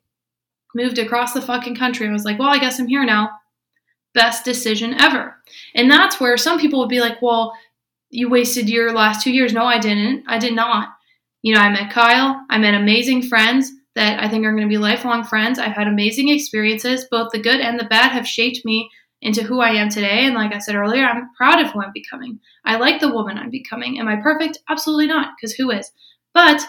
moved 0.73 0.99
across 0.99 1.33
the 1.33 1.41
fucking 1.41 1.75
country. 1.75 2.07
I 2.07 2.13
was 2.13 2.23
like, 2.23 2.39
well, 2.39 2.47
I 2.47 2.59
guess 2.59 2.79
I'm 2.79 2.87
here 2.87 3.03
now. 3.03 3.29
Best 4.13 4.45
decision 4.45 4.93
ever. 5.01 5.35
And 5.73 5.91
that's 5.91 6.21
where 6.21 6.37
some 6.37 6.61
people 6.61 6.79
would 6.79 6.87
be 6.87 7.01
like, 7.01 7.21
well, 7.21 7.53
you 8.09 8.29
wasted 8.29 8.69
your 8.69 8.93
last 8.93 9.23
two 9.23 9.31
years. 9.31 9.53
No, 9.53 9.65
I 9.65 9.79
didn't. 9.79 10.23
I 10.27 10.37
did 10.37 10.53
not. 10.53 10.89
You 11.41 11.53
know, 11.53 11.61
I 11.61 11.69
met 11.69 11.91
Kyle. 11.91 12.41
I 12.49 12.57
met 12.57 12.73
amazing 12.73 13.23
friends 13.23 13.71
that 13.95 14.21
I 14.21 14.27
think 14.27 14.45
are 14.45 14.51
going 14.51 14.63
to 14.63 14.69
be 14.69 14.77
lifelong 14.77 15.23
friends. 15.23 15.59
I've 15.59 15.75
had 15.75 15.87
amazing 15.87 16.29
experiences. 16.29 17.07
Both 17.09 17.31
the 17.31 17.39
good 17.39 17.61
and 17.61 17.79
the 17.79 17.85
bad 17.85 18.11
have 18.11 18.27
shaped 18.27 18.65
me 18.65 18.89
into 19.21 19.43
who 19.43 19.61
I 19.61 19.69
am 19.69 19.89
today. 19.89 20.25
And 20.25 20.35
like 20.35 20.53
I 20.53 20.59
said 20.59 20.75
earlier, 20.75 21.05
I'm 21.05 21.29
proud 21.35 21.59
of 21.59 21.71
who 21.71 21.81
I'm 21.81 21.93
becoming. 21.93 22.39
I 22.65 22.77
like 22.77 22.99
the 22.99 23.13
woman 23.13 23.37
I'm 23.37 23.49
becoming. 23.49 23.99
Am 23.99 24.07
I 24.07 24.17
perfect? 24.17 24.59
Absolutely 24.69 25.07
not, 25.07 25.33
because 25.35 25.53
who 25.53 25.71
is? 25.71 25.91
But 26.33 26.61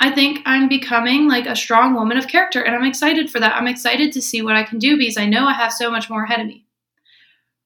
I 0.00 0.10
think 0.10 0.40
I'm 0.44 0.68
becoming 0.68 1.28
like 1.28 1.46
a 1.46 1.54
strong 1.54 1.94
woman 1.94 2.16
of 2.16 2.26
character, 2.26 2.62
and 2.62 2.74
I'm 2.74 2.84
excited 2.84 3.30
for 3.30 3.40
that. 3.40 3.54
I'm 3.54 3.68
excited 3.68 4.12
to 4.12 4.22
see 4.22 4.42
what 4.42 4.56
I 4.56 4.64
can 4.64 4.78
do 4.78 4.96
because 4.96 5.16
I 5.16 5.26
know 5.26 5.46
I 5.46 5.52
have 5.52 5.72
so 5.72 5.90
much 5.90 6.10
more 6.10 6.24
ahead 6.24 6.40
of 6.40 6.46
me. 6.46 6.66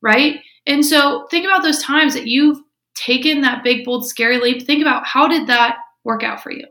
Right? 0.03 0.41
And 0.67 0.85
so 0.85 1.27
think 1.31 1.47
about 1.47 1.63
those 1.63 1.83
times 1.83 2.15
that 2.15 2.27
you've 2.27 2.61
taken 2.99 3.43
that 3.43 3.63
big, 3.63 3.85
bold, 3.85 4.07
scary 4.09 4.39
leap. 4.39 4.67
Think 4.67 4.83
about 4.83 5.07
how 5.07 5.29
did 5.29 5.47
that 5.47 5.77
work 6.05 6.23
out 6.23 6.43
for 6.43 6.51
you? 6.51 6.67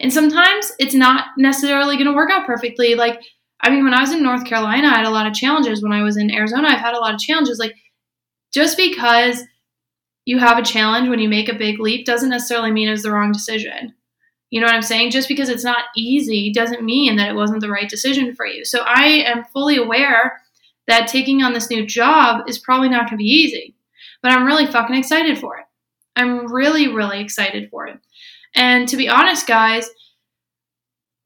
And 0.00 0.12
sometimes 0.12 0.72
it's 0.78 0.94
not 0.94 1.26
necessarily 1.38 1.96
going 1.96 2.06
to 2.06 2.12
work 2.12 2.30
out 2.30 2.46
perfectly. 2.46 2.94
Like, 2.94 3.20
I 3.60 3.70
mean, 3.70 3.84
when 3.84 3.94
I 3.94 4.00
was 4.00 4.12
in 4.12 4.22
North 4.22 4.44
Carolina, 4.44 4.88
I 4.88 4.98
had 4.98 5.06
a 5.06 5.10
lot 5.10 5.26
of 5.26 5.34
challenges. 5.34 5.82
When 5.82 5.92
I 5.92 6.02
was 6.02 6.16
in 6.16 6.30
Arizona, 6.30 6.68
I've 6.68 6.80
had 6.80 6.94
a 6.94 6.98
lot 7.00 7.14
of 7.14 7.20
challenges. 7.20 7.58
Like, 7.58 7.74
just 8.52 8.76
because 8.76 9.42
you 10.24 10.38
have 10.38 10.58
a 10.58 10.62
challenge 10.62 11.08
when 11.08 11.18
you 11.18 11.28
make 11.28 11.48
a 11.48 11.58
big 11.58 11.78
leap 11.80 12.06
doesn't 12.06 12.30
necessarily 12.30 12.70
mean 12.70 12.88
it's 12.88 13.02
the 13.02 13.12
wrong 13.12 13.32
decision. 13.32 13.94
You 14.50 14.60
know 14.60 14.66
what 14.66 14.74
I'm 14.74 14.82
saying? 14.82 15.12
Just 15.12 15.28
because 15.28 15.48
it's 15.48 15.64
not 15.64 15.84
easy 15.96 16.52
doesn't 16.52 16.84
mean 16.84 17.16
that 17.16 17.28
it 17.28 17.36
wasn't 17.36 17.60
the 17.60 17.70
right 17.70 17.88
decision 17.88 18.34
for 18.34 18.46
you. 18.46 18.64
So 18.64 18.80
I 18.84 19.24
am 19.26 19.44
fully 19.52 19.76
aware 19.76 20.40
that 20.88 21.06
taking 21.06 21.42
on 21.42 21.52
this 21.52 21.70
new 21.70 21.86
job 21.86 22.48
is 22.48 22.58
probably 22.58 22.88
not 22.88 23.02
going 23.02 23.10
to 23.10 23.16
be 23.16 23.24
easy, 23.24 23.76
but 24.22 24.32
I'm 24.32 24.44
really 24.44 24.66
fucking 24.66 24.96
excited 24.96 25.38
for 25.38 25.58
it. 25.58 25.64
I'm 26.16 26.52
really, 26.52 26.88
really 26.88 27.20
excited 27.20 27.70
for 27.70 27.86
it. 27.86 27.98
And 28.54 28.88
to 28.88 28.96
be 28.96 29.08
honest, 29.08 29.46
guys, 29.46 29.88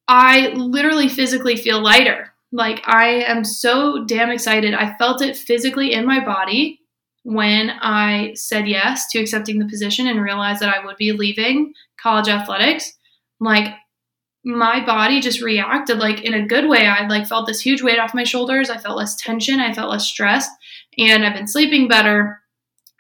I 0.07 0.49
literally 0.49 1.09
physically 1.09 1.57
feel 1.57 1.81
lighter. 1.81 2.33
Like 2.53 2.83
I 2.87 3.25
am 3.27 3.45
so 3.45 4.05
damn 4.05 4.31
excited. 4.31 4.75
I 4.75 4.97
felt 4.97 5.23
it 5.23 5.37
physically 5.37 5.93
in 5.93 6.07
my 6.07 6.25
body 6.25 6.81
when 7.25 7.71
I 7.71 8.35
said 8.35 8.69
yes 8.69 9.11
to 9.11 9.19
accepting 9.19 9.59
the 9.59 9.67
position 9.67 10.07
and 10.07 10.23
realized 10.23 10.61
that 10.61 10.75
I 10.75 10.85
would 10.85 10.97
be 10.97 11.13
leaving 11.13 11.73
college 12.01 12.29
athletics. 12.29 12.93
Like 13.41 13.75
my 14.45 14.85
body 14.85 15.21
just 15.21 15.41
reacted 15.41 15.99
like 15.99 16.23
in 16.23 16.35
a 16.35 16.47
good 16.47 16.69
way. 16.69 16.87
I 16.87 17.07
like 17.09 17.27
felt 17.27 17.47
this 17.47 17.61
huge 17.61 17.83
weight 17.83 17.99
off 17.99 18.15
my 18.15 18.25
shoulders. 18.25 18.69
I 18.69 18.77
felt 18.77 18.99
less 18.99 19.17
tension. 19.17 19.59
I 19.59 19.73
felt 19.73 19.91
less 19.91 20.07
stressed, 20.07 20.51
and 20.99 21.25
I've 21.25 21.35
been 21.35 21.49
sleeping 21.49 21.89
better. 21.89 22.41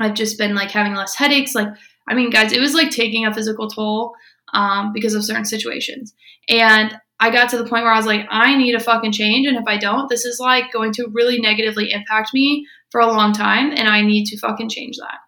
I've 0.00 0.14
just 0.14 0.38
been 0.38 0.54
like 0.54 0.70
having 0.70 0.94
less 0.94 1.14
headaches. 1.14 1.54
Like 1.54 1.68
I 2.08 2.14
mean, 2.14 2.30
guys, 2.30 2.52
it 2.52 2.60
was 2.60 2.74
like 2.74 2.90
taking 2.90 3.26
a 3.26 3.34
physical 3.34 3.68
toll 3.68 4.12
um, 4.52 4.92
because 4.92 5.14
of 5.14 5.24
certain 5.24 5.44
situations. 5.44 6.14
And 6.48 6.96
I 7.20 7.30
got 7.30 7.48
to 7.50 7.56
the 7.56 7.66
point 7.66 7.84
where 7.84 7.92
I 7.92 7.96
was 7.96 8.06
like, 8.06 8.26
I 8.28 8.56
need 8.56 8.74
a 8.74 8.80
fucking 8.80 9.12
change. 9.12 9.46
And 9.46 9.56
if 9.56 9.64
I 9.66 9.78
don't, 9.78 10.08
this 10.08 10.24
is 10.24 10.38
like 10.40 10.72
going 10.72 10.92
to 10.94 11.08
really 11.12 11.40
negatively 11.40 11.92
impact 11.92 12.34
me 12.34 12.66
for 12.90 13.00
a 13.00 13.06
long 13.06 13.32
time. 13.32 13.70
And 13.70 13.88
I 13.88 14.02
need 14.02 14.26
to 14.26 14.38
fucking 14.38 14.68
change 14.68 14.96
that. 14.98 15.18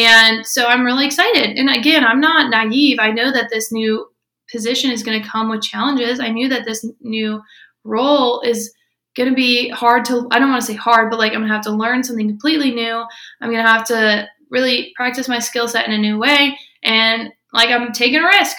And 0.00 0.44
so 0.44 0.66
I'm 0.66 0.84
really 0.84 1.06
excited. 1.06 1.56
And 1.56 1.70
again, 1.70 2.04
I'm 2.04 2.20
not 2.20 2.50
naive. 2.50 2.98
I 3.00 3.12
know 3.12 3.32
that 3.32 3.50
this 3.50 3.72
new 3.72 4.06
position 4.50 4.90
is 4.90 5.02
going 5.02 5.22
to 5.22 5.28
come 5.28 5.48
with 5.48 5.62
challenges. 5.62 6.20
I 6.20 6.30
knew 6.30 6.48
that 6.48 6.64
this 6.64 6.84
new 7.00 7.40
role 7.84 8.40
is 8.40 8.72
going 9.18 9.28
to 9.28 9.34
be 9.34 9.68
hard 9.68 10.06
to, 10.06 10.26
I 10.30 10.38
don't 10.38 10.48
want 10.48 10.62
to 10.62 10.66
say 10.66 10.74
hard, 10.74 11.10
but 11.10 11.18
like 11.18 11.32
I'm 11.32 11.40
going 11.40 11.48
to 11.48 11.54
have 11.54 11.64
to 11.64 11.72
learn 11.72 12.02
something 12.02 12.28
completely 12.28 12.70
new. 12.70 13.04
I'm 13.40 13.50
going 13.50 13.62
to 13.62 13.70
have 13.70 13.84
to 13.88 14.26
really 14.50 14.92
practice 14.96 15.28
my 15.28 15.40
skill 15.40 15.68
set 15.68 15.86
in 15.86 15.92
a 15.92 15.98
new 15.98 16.18
way. 16.18 16.56
And 16.82 17.30
like 17.52 17.68
I'm 17.68 17.92
taking 17.92 18.20
a 18.20 18.26
risk. 18.26 18.56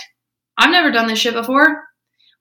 I've 0.58 0.72
never 0.72 0.92
done 0.92 1.08
this 1.08 1.18
shit 1.18 1.34
before. 1.34 1.84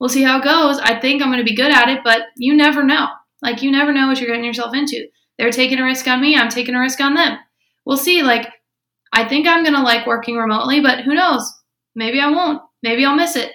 We'll 0.00 0.08
see 0.08 0.22
how 0.22 0.38
it 0.38 0.44
goes. 0.44 0.78
I 0.80 0.98
think 1.00 1.22
I'm 1.22 1.28
going 1.28 1.38
to 1.38 1.50
be 1.50 1.56
good 1.56 1.72
at 1.72 1.88
it, 1.88 2.00
but 2.04 2.22
you 2.36 2.54
never 2.54 2.82
know. 2.82 3.06
Like 3.40 3.62
you 3.62 3.70
never 3.70 3.92
know 3.92 4.08
what 4.08 4.20
you're 4.20 4.28
getting 4.28 4.44
yourself 4.44 4.74
into. 4.74 5.06
They're 5.38 5.50
taking 5.50 5.78
a 5.78 5.84
risk 5.84 6.06
on 6.08 6.20
me. 6.20 6.36
I'm 6.36 6.48
taking 6.48 6.74
a 6.74 6.80
risk 6.80 7.00
on 7.00 7.14
them. 7.14 7.38
We'll 7.86 7.96
see. 7.96 8.22
Like 8.22 8.48
I 9.12 9.26
think 9.28 9.46
I'm 9.46 9.62
going 9.62 9.76
to 9.76 9.82
like 9.82 10.06
working 10.06 10.36
remotely, 10.36 10.80
but 10.80 11.04
who 11.04 11.14
knows? 11.14 11.50
Maybe 11.94 12.20
I 12.20 12.30
won't. 12.30 12.60
Maybe 12.82 13.04
I'll 13.04 13.16
miss 13.16 13.36
it. 13.36 13.52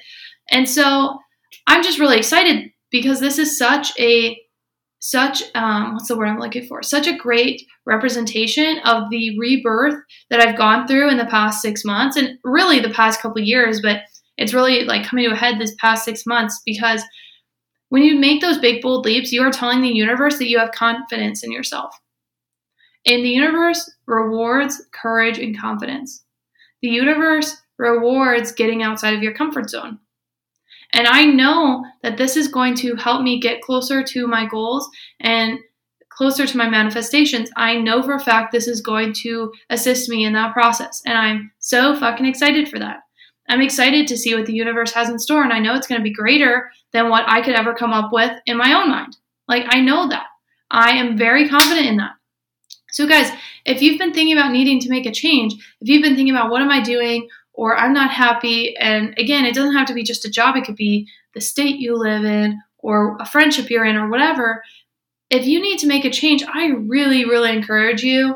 And 0.50 0.68
so 0.68 1.20
I'm 1.68 1.84
just 1.84 2.00
really 2.00 2.18
excited 2.18 2.72
because 2.92 3.20
this 3.20 3.38
is 3.38 3.58
such 3.58 3.98
a 4.00 4.38
such 5.06 5.44
um, 5.54 5.96
what's 5.96 6.08
the 6.08 6.18
word 6.18 6.30
I'm 6.30 6.40
looking 6.40 6.66
for? 6.66 6.82
Such 6.82 7.08
a 7.08 7.18
great 7.18 7.62
representation 7.86 8.80
of 8.86 9.10
the 9.10 9.38
rebirth 9.38 10.02
that 10.30 10.40
I've 10.40 10.58
gone 10.58 10.88
through 10.88 11.10
in 11.10 11.18
the 11.18 11.26
past 11.26 11.62
six 11.62 11.84
months 11.84 12.16
and 12.16 12.40
really 12.46 12.80
the 12.80 12.90
past 12.90 13.20
couple 13.20 13.42
years, 13.42 13.82
but 13.82 14.04
it's 14.38 14.54
really 14.54 14.86
like 14.86 15.06
coming 15.06 15.26
to 15.26 15.34
a 15.34 15.38
head 15.38 15.60
this 15.60 15.76
past 15.82 16.06
six 16.06 16.26
months 16.26 16.62
because 16.66 17.04
when 17.90 18.04
you 18.04 18.18
make 18.18 18.40
those 18.40 18.58
big 18.60 18.82
bold 18.82 19.04
leaps, 19.04 19.34
you 19.34 19.44
are 19.44 19.52
telling 19.52 19.82
the 19.82 19.90
universe 19.90 20.38
that 20.38 20.48
you 20.48 20.58
have 20.58 20.72
confidence 20.72 21.44
in 21.44 21.52
yourself. 21.52 21.94
And 23.06 23.26
the 23.26 23.30
universe 23.30 23.92
rewards 24.08 24.88
courage 24.94 25.38
and 25.38 25.60
confidence. 25.60 26.24
The 26.82 26.88
universe 26.88 27.58
rewards 27.78 28.54
getting 28.54 28.82
outside 28.82 29.16
of 29.16 29.22
your 29.22 29.34
comfort 29.34 29.70
zone. 29.70 30.00
And 30.94 31.08
I 31.08 31.26
know 31.26 31.84
that 32.04 32.18
this 32.18 32.38
is 32.38 32.48
going 32.48 32.76
to 32.76 32.96
help 32.96 33.24
me 33.24 33.40
get 33.40 33.62
closer 33.62 34.04
to 34.04 34.28
my 34.28 34.46
goals 34.46 34.88
and 35.20 35.60
closer 36.10 36.46
to 36.46 36.58
my 36.58 36.70
manifestations. 36.70 37.50
I 37.58 37.78
know 37.78 38.04
for 38.04 38.14
a 38.14 38.20
fact 38.20 38.52
this 38.52 38.68
is 38.68 38.82
going 38.82 39.14
to 39.24 39.52
assist 39.72 40.08
me 40.08 40.24
in 40.24 40.34
that 40.34 40.54
process. 40.54 41.02
And 41.06 41.18
I'm 41.18 41.52
so 41.60 42.00
fucking 42.00 42.28
excited 42.28 42.70
for 42.70 42.78
that. 42.80 42.98
I'm 43.50 43.62
excited 43.62 44.08
to 44.08 44.18
see 44.18 44.36
what 44.36 44.46
the 44.46 44.54
universe 44.54 44.94
has 44.94 45.10
in 45.10 45.20
store. 45.20 45.44
And 45.44 45.52
I 45.52 45.60
know 45.60 45.76
it's 45.76 45.88
going 45.88 46.00
to 46.00 46.04
be 46.04 46.14
greater 46.14 46.72
than 46.94 47.10
what 47.10 47.26
I 47.28 47.42
could 47.42 47.56
ever 47.56 47.74
come 47.74 47.92
up 47.92 48.14
with 48.14 48.32
in 48.46 48.58
my 48.58 48.74
own 48.74 48.90
mind. 48.90 49.18
Like, 49.48 49.66
I 49.70 49.82
know 49.82 50.08
that. 50.08 50.28
I 50.72 50.92
am 50.92 51.18
very 51.18 51.50
confident 51.50 51.88
in 51.88 51.98
that. 51.98 52.12
So, 52.92 53.08
guys, 53.08 53.32
if 53.66 53.82
you've 53.82 54.00
been 54.00 54.14
thinking 54.14 54.38
about 54.38 54.52
needing 54.52 54.80
to 54.82 54.90
make 54.90 55.06
a 55.06 55.12
change, 55.12 55.54
if 55.82 55.90
you've 55.90 56.04
been 56.04 56.16
thinking 56.16 56.36
about 56.36 56.52
what 56.52 56.62
am 56.62 56.70
I 56.70 56.82
doing? 56.82 57.28
Or 57.54 57.78
I'm 57.78 57.94
not 57.94 58.12
happy. 58.12 58.76
And 58.78 59.14
again, 59.18 59.46
it 59.46 59.56
doesn't 59.56 59.76
have 59.76 59.88
to 59.88 59.94
be 59.94 60.04
just 60.04 60.26
a 60.26 60.32
job, 60.32 60.56
it 60.56 60.66
could 60.66 60.76
be 60.76 61.08
the 61.34 61.42
state 61.42 61.78
you 61.78 61.96
live 61.96 62.26
in 62.26 62.60
or 62.80 63.18
a 63.20 63.26
friendship 63.26 63.70
you're 63.70 63.86
in 63.86 63.96
or 63.96 64.10
whatever. 64.10 64.64
If 65.30 65.46
you 65.46 65.62
need 65.62 65.80
to 65.80 65.88
make 65.88 66.06
a 66.06 66.12
change, 66.12 66.44
I 66.44 66.68
really, 66.68 67.26
really 67.26 67.52
encourage 67.52 68.04
you 68.04 68.36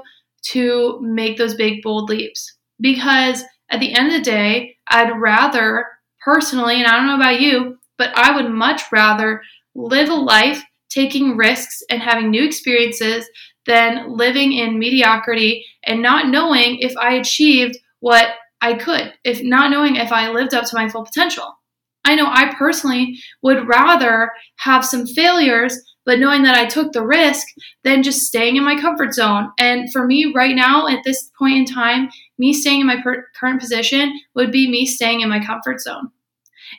to 0.52 1.00
make 1.02 1.38
those 1.38 1.56
big, 1.56 1.82
bold 1.84 2.10
leaps 2.10 2.56
because 2.80 3.44
at 3.70 3.80
the 3.80 3.94
end 3.94 4.08
of 4.08 4.14
the 4.14 4.22
day, 4.22 4.78
I'd 4.88 5.20
rather 5.20 5.86
personally, 6.24 6.76
and 6.76 6.88
I 6.88 6.92
don't 6.92 7.08
know 7.08 7.16
about 7.16 7.42
you, 7.42 7.78
but 7.98 8.18
I 8.18 8.36
would 8.36 8.52
much 8.52 8.84
rather 8.92 9.42
live 9.76 10.10
a 10.10 10.16
life 10.16 10.64
taking 10.90 11.38
risks 11.38 11.84
and 11.90 12.02
having 12.02 12.30
new 12.30 12.44
experiences 12.44 13.30
than 13.66 14.10
living 14.16 14.54
in 14.54 14.80
mediocrity 14.80 15.66
and 15.84 16.02
not 16.02 16.30
knowing 16.30 16.80
if 16.80 16.96
I 16.98 17.16
achieved 17.16 17.78
what 18.00 18.30
I 18.62 18.74
could, 18.74 19.14
if 19.24 19.44
not 19.44 19.72
knowing 19.72 19.96
if 19.96 20.12
I 20.12 20.30
lived 20.32 20.54
up 20.54 20.66
to 20.66 20.76
my 20.76 20.90
full 20.90 21.06
potential. 21.06 21.58
I 22.06 22.16
know 22.16 22.28
I 22.28 22.54
personally 22.56 23.20
would 23.44 23.68
rather 23.68 24.32
have 24.58 24.86
some 24.86 25.06
failures, 25.06 25.78
but 26.06 26.20
knowing 26.20 26.44
that 26.44 26.58
I 26.58 26.66
took 26.66 26.94
the 26.94 27.06
risk 27.06 27.46
than 27.84 28.02
just 28.02 28.22
staying 28.22 28.56
in 28.56 28.64
my 28.64 28.80
comfort 28.80 29.14
zone. 29.14 29.52
And 29.60 29.92
for 29.92 30.06
me, 30.08 30.32
right 30.34 30.56
now, 30.56 30.88
at 30.88 31.04
this 31.04 31.30
point 31.38 31.58
in 31.58 31.66
time, 31.66 32.10
me 32.38 32.54
staying 32.54 32.82
in 32.82 32.88
my 32.88 33.02
per- 33.02 33.28
current 33.38 33.60
position 33.60 34.18
would 34.36 34.52
be 34.52 34.70
me 34.70 34.86
staying 34.86 35.20
in 35.20 35.30
my 35.30 35.44
comfort 35.44 35.82
zone. 35.82 36.10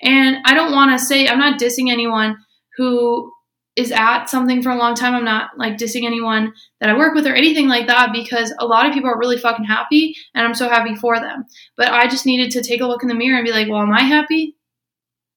And 0.02 0.38
I 0.46 0.54
don't 0.54 0.72
want 0.72 0.98
to 0.98 1.04
say, 1.04 1.28
I'm 1.28 1.38
not 1.38 1.60
dissing 1.60 1.90
anyone 1.90 2.36
who 2.76 3.30
is 3.78 3.92
at 3.92 4.26
something 4.26 4.60
for 4.60 4.70
a 4.70 4.76
long 4.76 4.96
time. 4.96 5.14
I'm 5.14 5.24
not 5.24 5.56
like 5.56 5.76
dissing 5.76 6.04
anyone 6.04 6.52
that 6.80 6.90
I 6.90 6.98
work 6.98 7.14
with 7.14 7.28
or 7.28 7.34
anything 7.34 7.68
like 7.68 7.86
that 7.86 8.12
because 8.12 8.52
a 8.58 8.66
lot 8.66 8.86
of 8.86 8.92
people 8.92 9.08
are 9.08 9.18
really 9.18 9.38
fucking 9.38 9.64
happy 9.64 10.16
and 10.34 10.44
I'm 10.44 10.54
so 10.54 10.68
happy 10.68 10.96
for 10.96 11.20
them. 11.20 11.44
But 11.76 11.92
I 11.92 12.08
just 12.08 12.26
needed 12.26 12.50
to 12.50 12.62
take 12.62 12.80
a 12.80 12.86
look 12.86 13.04
in 13.04 13.08
the 13.08 13.14
mirror 13.14 13.36
and 13.36 13.46
be 13.46 13.52
like, 13.52 13.68
well, 13.68 13.80
am 13.80 13.92
I 13.92 14.02
happy? 14.02 14.56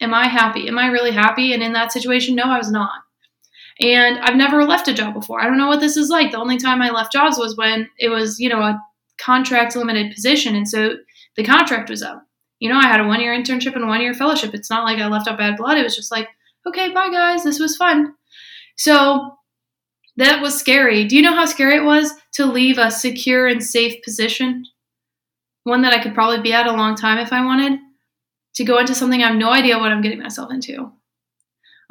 Am 0.02 0.12
I 0.16 0.28
happy? 0.28 0.68
Am 0.68 0.80
I 0.80 0.88
really 0.88 1.12
happy? 1.12 1.54
And 1.54 1.62
in 1.62 1.74
that 1.74 1.92
situation, 1.92 2.34
no, 2.34 2.46
I 2.46 2.58
was 2.58 2.72
not. 2.72 3.04
And 3.80 4.18
I've 4.18 4.36
never 4.36 4.66
left 4.66 4.88
a 4.88 4.94
job 4.94 5.14
before. 5.14 5.40
I 5.40 5.46
don't 5.46 5.60
know 5.60 5.68
what 5.68 5.80
this 5.80 5.96
is 5.96 6.10
like. 6.10 6.32
The 6.32 6.40
only 6.40 6.58
time 6.58 6.82
I 6.82 6.90
left 6.90 7.14
jobs 7.14 7.38
was 7.38 7.56
when 7.56 7.90
it 8.00 8.10
was, 8.10 8.40
you 8.40 8.50
know, 8.50 8.62
a 8.62 8.82
contract 9.20 9.76
limited 9.76 10.16
position. 10.16 10.56
And 10.56 10.68
so 10.68 10.96
the 11.36 11.44
contract 11.44 11.92
was 11.92 12.02
up. 12.02 12.26
You 12.58 12.70
know, 12.70 12.78
I 12.78 12.88
had 12.88 13.02
a 13.02 13.08
one 13.08 13.22
year 13.22 13.38
internship 13.38 13.76
and 13.76 13.88
one 13.88 14.02
year 14.02 14.16
fellowship. 14.16 14.56
It's 14.56 14.70
not 14.72 14.84
like 14.84 14.98
I 14.98 15.08
left 15.08 15.28
out 15.28 15.38
bad 15.38 15.58
blood. 15.58 15.78
It 15.78 15.84
was 15.84 15.96
just 15.96 16.12
like, 16.12 16.28
okay, 16.68 16.90
bye 16.92 17.10
guys. 17.12 17.44
This 17.44 17.60
was 17.60 17.78
fun. 17.78 18.16
So 18.82 19.38
that 20.18 20.42
was 20.42 20.60
scary. 20.60 21.06
Do 21.06 21.16
you 21.16 21.22
know 21.22 21.36
how 21.36 21.46
scary 21.46 21.76
it 21.76 21.84
was 21.84 22.12
to 22.34 22.48
leave 22.48 22.80
a 22.80 22.90
secure 22.90 23.46
and 23.46 23.64
safe 23.64 24.02
position? 24.04 24.66
One 25.66 25.84
that 25.84 25.94
I 25.94 26.02
could 26.02 26.16
probably 26.16 26.42
be 26.42 26.52
at 26.52 26.66
a 26.66 26.72
long 26.72 26.96
time 26.96 27.20
if 27.20 27.32
I 27.32 27.46
wanted, 27.46 27.80
to 28.56 28.64
go 28.64 28.80
into 28.80 28.96
something 28.96 29.22
I 29.22 29.28
have 29.28 29.36
no 29.36 29.52
idea 29.52 29.78
what 29.78 29.92
I'm 29.92 30.02
getting 30.02 30.20
myself 30.20 30.52
into. 30.52 30.92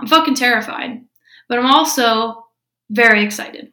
I'm 0.00 0.09
fucking 0.09 0.35
terrified. 0.35 1.05
but 1.48 1.61
I'm 1.61 1.66
also 1.66 2.44
very 2.90 3.22
excited. 3.22 3.70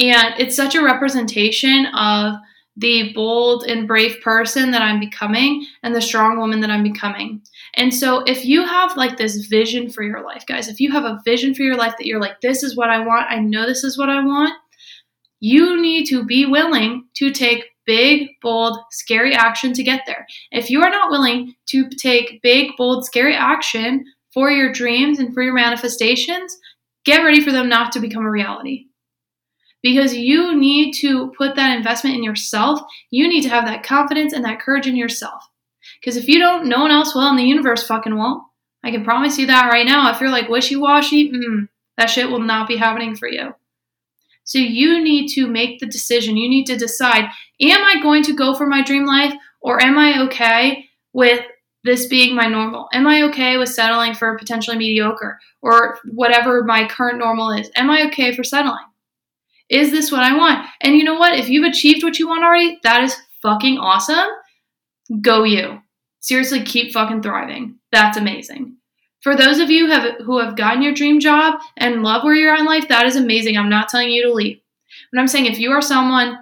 And 0.00 0.34
it's 0.36 0.56
such 0.56 0.74
a 0.74 0.82
representation 0.82 1.86
of 1.94 2.34
the 2.76 3.12
bold 3.12 3.66
and 3.68 3.86
brave 3.86 4.20
person 4.20 4.72
that 4.72 4.82
I'm 4.82 4.98
becoming 4.98 5.64
and 5.84 5.94
the 5.94 6.02
strong 6.02 6.38
woman 6.38 6.58
that 6.62 6.70
I'm 6.70 6.82
becoming. 6.82 7.42
And 7.74 7.94
so, 7.94 8.20
if 8.24 8.44
you 8.44 8.66
have 8.66 8.96
like 8.96 9.16
this 9.16 9.46
vision 9.46 9.90
for 9.90 10.02
your 10.02 10.22
life, 10.22 10.44
guys, 10.46 10.68
if 10.68 10.78
you 10.78 10.92
have 10.92 11.04
a 11.04 11.20
vision 11.24 11.54
for 11.54 11.62
your 11.62 11.76
life 11.76 11.94
that 11.98 12.06
you're 12.06 12.20
like, 12.20 12.40
this 12.40 12.62
is 12.62 12.76
what 12.76 12.90
I 12.90 12.98
want, 12.98 13.30
I 13.30 13.38
know 13.38 13.66
this 13.66 13.82
is 13.82 13.96
what 13.96 14.10
I 14.10 14.22
want, 14.24 14.54
you 15.40 15.80
need 15.80 16.06
to 16.06 16.24
be 16.24 16.44
willing 16.46 17.06
to 17.14 17.30
take 17.30 17.64
big, 17.86 18.28
bold, 18.42 18.78
scary 18.90 19.34
action 19.34 19.72
to 19.72 19.82
get 19.82 20.02
there. 20.06 20.26
If 20.50 20.70
you 20.70 20.82
are 20.82 20.90
not 20.90 21.10
willing 21.10 21.54
to 21.70 21.88
take 21.88 22.40
big, 22.42 22.70
bold, 22.76 23.04
scary 23.04 23.34
action 23.34 24.04
for 24.32 24.50
your 24.50 24.72
dreams 24.72 25.18
and 25.18 25.34
for 25.34 25.42
your 25.42 25.54
manifestations, 25.54 26.56
get 27.04 27.24
ready 27.24 27.40
for 27.40 27.52
them 27.52 27.68
not 27.68 27.90
to 27.92 28.00
become 28.00 28.24
a 28.24 28.30
reality 28.30 28.86
because 29.82 30.14
you 30.14 30.56
need 30.56 30.92
to 30.94 31.32
put 31.36 31.56
that 31.56 31.76
investment 31.76 32.16
in 32.16 32.22
yourself. 32.22 32.80
You 33.10 33.28
need 33.28 33.42
to 33.42 33.48
have 33.48 33.66
that 33.66 33.82
confidence 33.82 34.32
and 34.32 34.44
that 34.44 34.60
courage 34.60 34.86
in 34.86 34.96
yourself. 34.96 35.42
Because 36.02 36.16
if 36.16 36.26
you 36.26 36.40
don't, 36.40 36.66
no 36.66 36.80
one 36.80 36.90
else 36.90 37.14
will, 37.14 37.28
and 37.28 37.38
the 37.38 37.44
universe 37.44 37.86
fucking 37.86 38.16
won't. 38.16 38.42
I 38.82 38.90
can 38.90 39.04
promise 39.04 39.38
you 39.38 39.46
that 39.46 39.70
right 39.70 39.86
now. 39.86 40.10
If 40.10 40.20
you're 40.20 40.30
like 40.30 40.48
wishy 40.48 40.74
washy, 40.74 41.32
that 41.96 42.10
shit 42.10 42.28
will 42.28 42.40
not 42.40 42.66
be 42.66 42.76
happening 42.76 43.14
for 43.14 43.28
you. 43.28 43.54
So 44.44 44.58
you 44.58 45.02
need 45.02 45.28
to 45.34 45.46
make 45.46 45.78
the 45.78 45.86
decision. 45.86 46.36
You 46.36 46.48
need 46.48 46.66
to 46.66 46.76
decide 46.76 47.26
am 47.60 47.84
I 47.84 48.02
going 48.02 48.24
to 48.24 48.34
go 48.34 48.54
for 48.54 48.66
my 48.66 48.82
dream 48.82 49.06
life 49.06 49.32
or 49.60 49.80
am 49.80 49.96
I 49.96 50.22
okay 50.24 50.86
with 51.12 51.44
this 51.84 52.06
being 52.06 52.34
my 52.34 52.46
normal? 52.46 52.88
Am 52.92 53.06
I 53.06 53.22
okay 53.22 53.56
with 53.56 53.68
settling 53.68 54.14
for 54.14 54.36
potentially 54.36 54.76
mediocre 54.76 55.38
or 55.60 55.98
whatever 56.12 56.64
my 56.64 56.88
current 56.88 57.18
normal 57.18 57.52
is? 57.52 57.70
Am 57.76 57.88
I 57.88 58.06
okay 58.08 58.34
for 58.34 58.42
settling? 58.42 58.84
Is 59.68 59.92
this 59.92 60.10
what 60.10 60.24
I 60.24 60.36
want? 60.36 60.66
And 60.80 60.96
you 60.96 61.04
know 61.04 61.14
what? 61.14 61.38
If 61.38 61.48
you've 61.48 61.68
achieved 61.68 62.02
what 62.02 62.18
you 62.18 62.28
want 62.28 62.42
already, 62.44 62.78
that 62.82 63.04
is 63.04 63.16
fucking 63.42 63.78
awesome. 63.78 64.28
Go 65.20 65.44
you. 65.44 65.81
Seriously, 66.22 66.62
keep 66.62 66.92
fucking 66.92 67.20
thriving. 67.20 67.78
That's 67.90 68.16
amazing. 68.16 68.76
For 69.22 69.36
those 69.36 69.58
of 69.58 69.70
you 69.70 69.88
have, 69.88 70.20
who 70.24 70.38
have 70.38 70.56
gotten 70.56 70.82
your 70.82 70.94
dream 70.94 71.20
job 71.20 71.60
and 71.76 72.02
love 72.02 72.24
where 72.24 72.34
you're 72.34 72.54
at 72.54 72.60
in 72.60 72.64
life, 72.66 72.88
that 72.88 73.06
is 73.06 73.16
amazing. 73.16 73.56
I'm 73.56 73.68
not 73.68 73.88
telling 73.88 74.10
you 74.10 74.22
to 74.24 74.32
leave. 74.32 74.60
But 75.12 75.20
I'm 75.20 75.28
saying 75.28 75.46
if 75.46 75.58
you 75.58 75.72
are 75.72 75.82
someone 75.82 76.38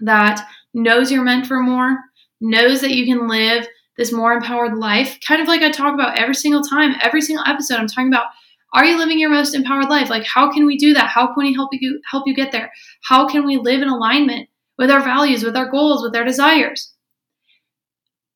that 0.00 0.46
knows 0.74 1.12
you're 1.12 1.24
meant 1.24 1.46
for 1.46 1.60
more, 1.60 1.98
knows 2.40 2.80
that 2.80 2.94
you 2.94 3.06
can 3.06 3.28
live 3.28 3.66
this 3.98 4.12
more 4.12 4.32
empowered 4.32 4.78
life, 4.78 5.18
kind 5.26 5.42
of 5.42 5.48
like 5.48 5.60
I 5.60 5.70
talk 5.70 5.92
about 5.94 6.18
every 6.18 6.34
single 6.34 6.62
time, 6.62 6.94
every 7.00 7.20
single 7.20 7.44
episode, 7.46 7.78
I'm 7.78 7.86
talking 7.86 8.08
about 8.08 8.28
are 8.74 8.86
you 8.86 8.96
living 8.96 9.18
your 9.18 9.28
most 9.28 9.54
empowered 9.54 9.90
life? 9.90 10.08
Like 10.08 10.24
how 10.24 10.50
can 10.50 10.64
we 10.64 10.78
do 10.78 10.94
that? 10.94 11.08
How 11.08 11.26
can 11.26 11.44
we 11.44 11.52
help 11.52 11.70
you 11.72 12.00
help 12.10 12.26
you 12.26 12.34
get 12.34 12.52
there? 12.52 12.72
How 13.04 13.28
can 13.28 13.44
we 13.44 13.58
live 13.58 13.82
in 13.82 13.88
alignment 13.88 14.48
with 14.78 14.90
our 14.90 15.02
values, 15.02 15.44
with 15.44 15.56
our 15.56 15.70
goals, 15.70 16.02
with 16.02 16.16
our 16.16 16.24
desires? 16.24 16.91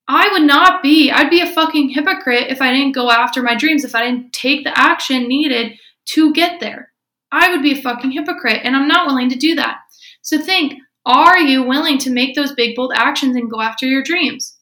I 0.09 0.29
would 0.33 0.42
not 0.42 0.83
be, 0.83 1.11
I'd 1.11 1.31
be 1.31 1.40
a 1.40 1.53
fucking 1.53 1.90
hypocrite 1.90 2.51
if 2.51 2.62
I 2.62 2.73
didn't 2.73 2.95
go 2.95 3.11
after 3.11 3.42
my 3.42 3.57
dreams, 3.57 3.85
if 3.85 3.95
I 3.95 4.05
didn't 4.05 4.33
take 4.33 4.64
the 4.64 4.79
action 4.79 5.29
needed 5.29 5.79
to 6.11 6.33
get 6.33 6.61
there. 6.61 6.92
I 7.33 7.51
would 7.51 7.62
be 7.62 7.73
a 7.73 7.83
fucking 7.83 8.12
hypocrite, 8.12 8.61
and 8.62 8.77
I'm 8.77 8.87
not 8.87 9.07
willing 9.07 9.29
to 9.31 9.37
do 9.37 9.57
that. 9.57 9.79
So 10.23 10.38
think 10.38 10.81
are 11.05 11.38
you 11.38 11.62
willing 11.62 11.99
to 11.99 12.11
make 12.11 12.35
those 12.35 12.53
big, 12.53 12.75
bold 12.75 12.92
actions 12.95 13.37
and 13.37 13.51
go 13.51 13.61
after 13.61 13.87
your 13.87 14.03
dreams? 14.03 14.57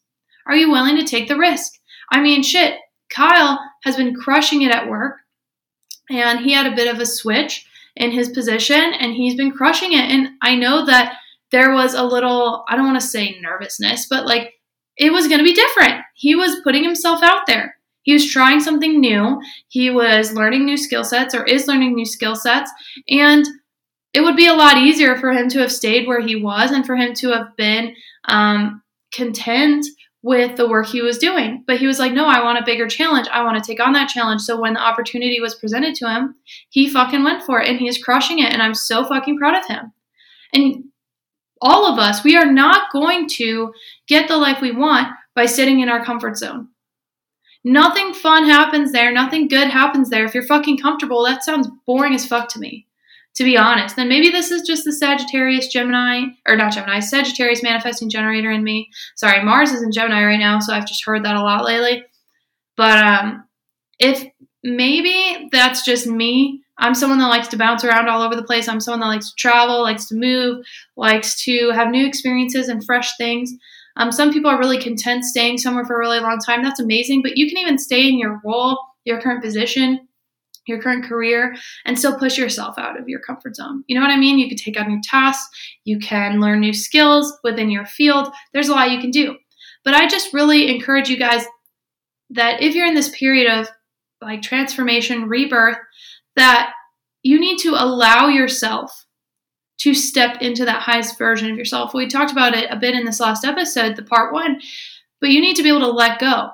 Are 0.46 0.54
you 0.54 0.70
willing 0.70 0.96
to 0.96 1.04
take 1.04 1.26
the 1.26 1.38
risk? 1.38 1.72
I 2.10 2.20
mean, 2.20 2.42
shit, 2.42 2.78
Kyle 3.08 3.58
has 3.82 3.96
been 3.96 4.14
crushing 4.14 4.62
it 4.62 4.70
at 4.70 4.88
work 4.88 5.16
and 6.10 6.40
he 6.40 6.52
had 6.52 6.66
a 6.70 6.76
bit 6.76 6.92
of 6.92 7.00
a 7.00 7.06
switch 7.06 7.66
in 7.96 8.10
his 8.10 8.28
position 8.28 8.76
and 8.76 9.14
he's 9.14 9.36
been 9.36 9.52
crushing 9.52 9.92
it. 9.92 10.10
And 10.10 10.30
I 10.42 10.54
know 10.54 10.84
that 10.84 11.16
there 11.50 11.72
was 11.72 11.94
a 11.94 12.02
little, 12.02 12.64
I 12.68 12.76
don't 12.76 12.86
want 12.86 13.00
to 13.00 13.06
say 13.06 13.38
nervousness, 13.40 14.06
but 14.06 14.26
like 14.26 14.52
it 14.96 15.12
was 15.12 15.26
going 15.26 15.38
to 15.38 15.44
be 15.44 15.54
different. 15.54 16.02
He 16.14 16.34
was 16.34 16.60
putting 16.62 16.84
himself 16.84 17.22
out 17.22 17.46
there. 17.46 17.76
He 18.02 18.12
was 18.12 18.30
trying 18.30 18.60
something 18.60 19.00
new. 19.00 19.40
He 19.68 19.90
was 19.90 20.32
learning 20.32 20.64
new 20.64 20.76
skill 20.76 21.04
sets 21.04 21.34
or 21.34 21.44
is 21.44 21.66
learning 21.66 21.94
new 21.94 22.04
skill 22.04 22.36
sets. 22.36 22.70
And 23.08 23.46
it 24.12 24.20
would 24.20 24.36
be 24.36 24.46
a 24.46 24.54
lot 24.54 24.76
easier 24.76 25.16
for 25.16 25.32
him 25.32 25.48
to 25.48 25.60
have 25.60 25.72
stayed 25.72 26.06
where 26.06 26.20
he 26.20 26.36
was 26.36 26.70
and 26.70 26.86
for 26.86 26.96
him 26.96 27.14
to 27.14 27.30
have 27.30 27.56
been 27.56 27.94
um, 28.26 28.82
content 29.12 29.86
with 30.22 30.56
the 30.56 30.68
work 30.68 30.86
he 30.86 31.02
was 31.02 31.18
doing. 31.18 31.64
But 31.66 31.78
he 31.78 31.86
was 31.86 31.98
like, 31.98 32.12
no, 32.12 32.26
I 32.26 32.42
want 32.42 32.58
a 32.58 32.64
bigger 32.64 32.88
challenge. 32.88 33.26
I 33.32 33.42
want 33.42 33.62
to 33.62 33.66
take 33.66 33.80
on 33.80 33.92
that 33.92 34.08
challenge. 34.08 34.42
So 34.42 34.60
when 34.60 34.74
the 34.74 34.80
opportunity 34.80 35.40
was 35.40 35.54
presented 35.54 35.94
to 35.96 36.08
him, 36.08 36.34
he 36.70 36.88
fucking 36.88 37.24
went 37.24 37.42
for 37.42 37.60
it 37.60 37.68
and 37.68 37.78
he 37.78 37.88
is 37.88 38.02
crushing 38.02 38.38
it. 38.38 38.52
And 38.52 38.62
I'm 38.62 38.74
so 38.74 39.04
fucking 39.04 39.38
proud 39.38 39.58
of 39.58 39.66
him. 39.66 39.92
And 40.52 40.84
all 41.64 41.92
of 41.92 41.98
us, 41.98 42.22
we 42.22 42.36
are 42.36 42.50
not 42.50 42.92
going 42.92 43.26
to 43.38 43.72
get 44.06 44.28
the 44.28 44.36
life 44.36 44.60
we 44.60 44.70
want 44.70 45.08
by 45.34 45.46
sitting 45.46 45.80
in 45.80 45.88
our 45.88 46.04
comfort 46.04 46.36
zone. 46.36 46.68
Nothing 47.64 48.14
fun 48.14 48.44
happens 48.44 48.92
there. 48.92 49.10
Nothing 49.10 49.48
good 49.48 49.68
happens 49.68 50.10
there. 50.10 50.24
If 50.24 50.34
you're 50.34 50.44
fucking 50.44 50.78
comfortable, 50.78 51.24
that 51.24 51.42
sounds 51.42 51.68
boring 51.86 52.14
as 52.14 52.26
fuck 52.26 52.48
to 52.50 52.60
me 52.60 52.86
to 53.34 53.44
be 53.44 53.56
honest. 53.56 53.96
Then 53.96 54.08
maybe 54.08 54.30
this 54.30 54.50
is 54.50 54.62
just 54.62 54.84
the 54.84 54.92
Sagittarius 54.92 55.68
Gemini, 55.68 56.26
or 56.46 56.56
not 56.56 56.72
Gemini, 56.72 57.00
Sagittarius 57.00 57.62
manifesting 57.62 58.08
generator 58.08 58.50
in 58.50 58.62
me. 58.62 58.90
Sorry, 59.16 59.44
Mars 59.44 59.72
is 59.72 59.82
in 59.82 59.92
Gemini 59.92 60.24
right 60.24 60.38
now, 60.38 60.60
so 60.60 60.72
I've 60.72 60.86
just 60.86 61.04
heard 61.04 61.24
that 61.24 61.36
a 61.36 61.42
lot 61.42 61.64
lately. 61.64 62.04
But 62.76 63.04
um, 63.04 63.44
if 63.98 64.24
maybe 64.62 65.48
that's 65.50 65.84
just 65.84 66.06
me, 66.06 66.63
I'm 66.78 66.94
someone 66.94 67.18
that 67.20 67.28
likes 67.28 67.48
to 67.48 67.56
bounce 67.56 67.84
around 67.84 68.08
all 68.08 68.22
over 68.22 68.34
the 68.34 68.42
place. 68.42 68.68
I'm 68.68 68.80
someone 68.80 69.00
that 69.00 69.06
likes 69.06 69.30
to 69.30 69.36
travel, 69.36 69.82
likes 69.82 70.06
to 70.06 70.16
move, 70.16 70.64
likes 70.96 71.42
to 71.44 71.70
have 71.70 71.88
new 71.88 72.06
experiences 72.06 72.68
and 72.68 72.84
fresh 72.84 73.16
things. 73.16 73.52
Um, 73.96 74.10
some 74.10 74.32
people 74.32 74.50
are 74.50 74.58
really 74.58 74.82
content 74.82 75.24
staying 75.24 75.58
somewhere 75.58 75.84
for 75.84 75.94
a 75.94 75.98
really 75.98 76.18
long 76.18 76.38
time. 76.44 76.62
That's 76.62 76.80
amazing, 76.80 77.22
but 77.22 77.36
you 77.36 77.48
can 77.48 77.58
even 77.58 77.78
stay 77.78 78.08
in 78.08 78.18
your 78.18 78.40
role, 78.44 78.78
your 79.04 79.20
current 79.20 79.42
position, 79.42 80.08
your 80.66 80.80
current 80.80 81.04
career 81.04 81.54
and 81.84 81.98
still 81.98 82.18
push 82.18 82.38
yourself 82.38 82.78
out 82.78 82.98
of 82.98 83.08
your 83.08 83.20
comfort 83.20 83.56
zone. 83.56 83.84
You 83.86 83.94
know 83.94 84.00
what 84.00 84.10
I 84.10 84.16
mean? 84.16 84.38
You 84.38 84.48
could 84.48 84.58
take 84.58 84.80
on 84.80 84.88
new 84.88 85.00
tasks, 85.02 85.48
you 85.84 85.98
can 85.98 86.40
learn 86.40 86.60
new 86.60 86.72
skills 86.72 87.36
within 87.44 87.70
your 87.70 87.86
field. 87.86 88.32
There's 88.52 88.68
a 88.68 88.72
lot 88.72 88.90
you 88.90 89.00
can 89.00 89.10
do. 89.10 89.36
But 89.84 89.94
I 89.94 90.08
just 90.08 90.32
really 90.32 90.74
encourage 90.74 91.08
you 91.08 91.18
guys 91.18 91.44
that 92.30 92.62
if 92.62 92.74
you're 92.74 92.86
in 92.86 92.94
this 92.94 93.10
period 93.10 93.52
of 93.52 93.68
like 94.22 94.40
transformation, 94.40 95.28
rebirth, 95.28 95.76
that 96.36 96.72
you 97.22 97.40
need 97.40 97.58
to 97.58 97.70
allow 97.70 98.28
yourself 98.28 99.06
to 99.78 99.94
step 99.94 100.40
into 100.40 100.64
that 100.64 100.82
highest 100.82 101.18
version 101.18 101.50
of 101.50 101.56
yourself. 101.56 101.94
We 101.94 102.06
talked 102.06 102.32
about 102.32 102.54
it 102.54 102.70
a 102.70 102.76
bit 102.76 102.94
in 102.94 103.04
this 103.04 103.20
last 103.20 103.44
episode, 103.44 103.96
the 103.96 104.02
part 104.02 104.32
one, 104.32 104.60
but 105.20 105.30
you 105.30 105.40
need 105.40 105.56
to 105.56 105.62
be 105.62 105.68
able 105.68 105.80
to 105.80 105.90
let 105.90 106.18
go. 106.18 106.50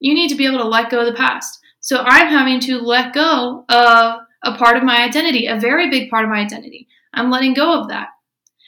You 0.00 0.14
need 0.14 0.28
to 0.28 0.34
be 0.34 0.46
able 0.46 0.58
to 0.58 0.68
let 0.68 0.90
go 0.90 1.00
of 1.00 1.06
the 1.06 1.14
past. 1.14 1.60
So 1.80 1.98
I'm 1.98 2.28
having 2.28 2.60
to 2.60 2.78
let 2.78 3.14
go 3.14 3.64
of 3.68 4.20
a 4.42 4.56
part 4.56 4.76
of 4.76 4.82
my 4.82 5.02
identity, 5.02 5.46
a 5.46 5.58
very 5.58 5.88
big 5.90 6.10
part 6.10 6.24
of 6.24 6.30
my 6.30 6.40
identity. 6.40 6.88
I'm 7.12 7.30
letting 7.30 7.54
go 7.54 7.80
of 7.80 7.88
that. 7.88 8.08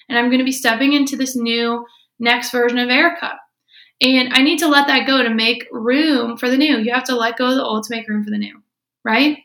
And 0.09 0.19
I'm 0.19 0.27
going 0.27 0.39
to 0.39 0.45
be 0.45 0.53
stepping 0.53 0.93
into 0.93 1.17
this 1.17 1.35
new 1.35 1.85
next 2.19 2.51
version 2.51 2.79
of 2.79 2.89
Erika. 2.89 3.39
And 4.01 4.35
I 4.35 4.43
need 4.43 4.59
to 4.59 4.69
let 4.69 4.87
that 4.87 5.07
go 5.07 5.23
to 5.23 5.31
make 5.31 5.67
room 5.73 6.37
for 6.37 6.49
the 6.49 6.57
new. 6.57 6.79
You 6.79 6.93
have 6.93 7.05
to 7.05 7.17
let 7.17 7.39
go 7.39 7.49
of 7.49 7.55
the 7.55 7.65
old 7.65 7.85
to 7.85 7.95
make 7.95 8.09
room 8.09 8.23
for 8.23 8.31
the 8.31 8.39
new, 8.39 8.63
right? 9.05 9.39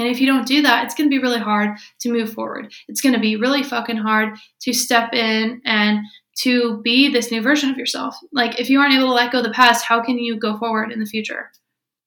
And 0.00 0.08
if 0.08 0.18
you 0.18 0.26
don't 0.26 0.46
do 0.46 0.62
that, 0.62 0.84
it's 0.84 0.94
going 0.94 1.10
to 1.10 1.14
be 1.14 1.22
really 1.22 1.38
hard 1.38 1.78
to 2.00 2.10
move 2.10 2.32
forward. 2.32 2.72
It's 2.88 3.02
going 3.02 3.12
to 3.12 3.20
be 3.20 3.36
really 3.36 3.62
fucking 3.62 3.98
hard 3.98 4.38
to 4.62 4.72
step 4.72 5.12
in 5.12 5.60
and 5.66 6.00
to 6.38 6.80
be 6.82 7.10
this 7.10 7.30
new 7.30 7.42
version 7.42 7.68
of 7.68 7.76
yourself. 7.76 8.16
Like, 8.32 8.58
if 8.58 8.70
you 8.70 8.80
aren't 8.80 8.94
able 8.94 9.08
to 9.08 9.12
let 9.12 9.30
go 9.30 9.38
of 9.38 9.44
the 9.44 9.50
past, 9.50 9.84
how 9.84 10.02
can 10.02 10.18
you 10.18 10.38
go 10.38 10.56
forward 10.56 10.90
in 10.90 11.00
the 11.00 11.06
future, 11.06 11.50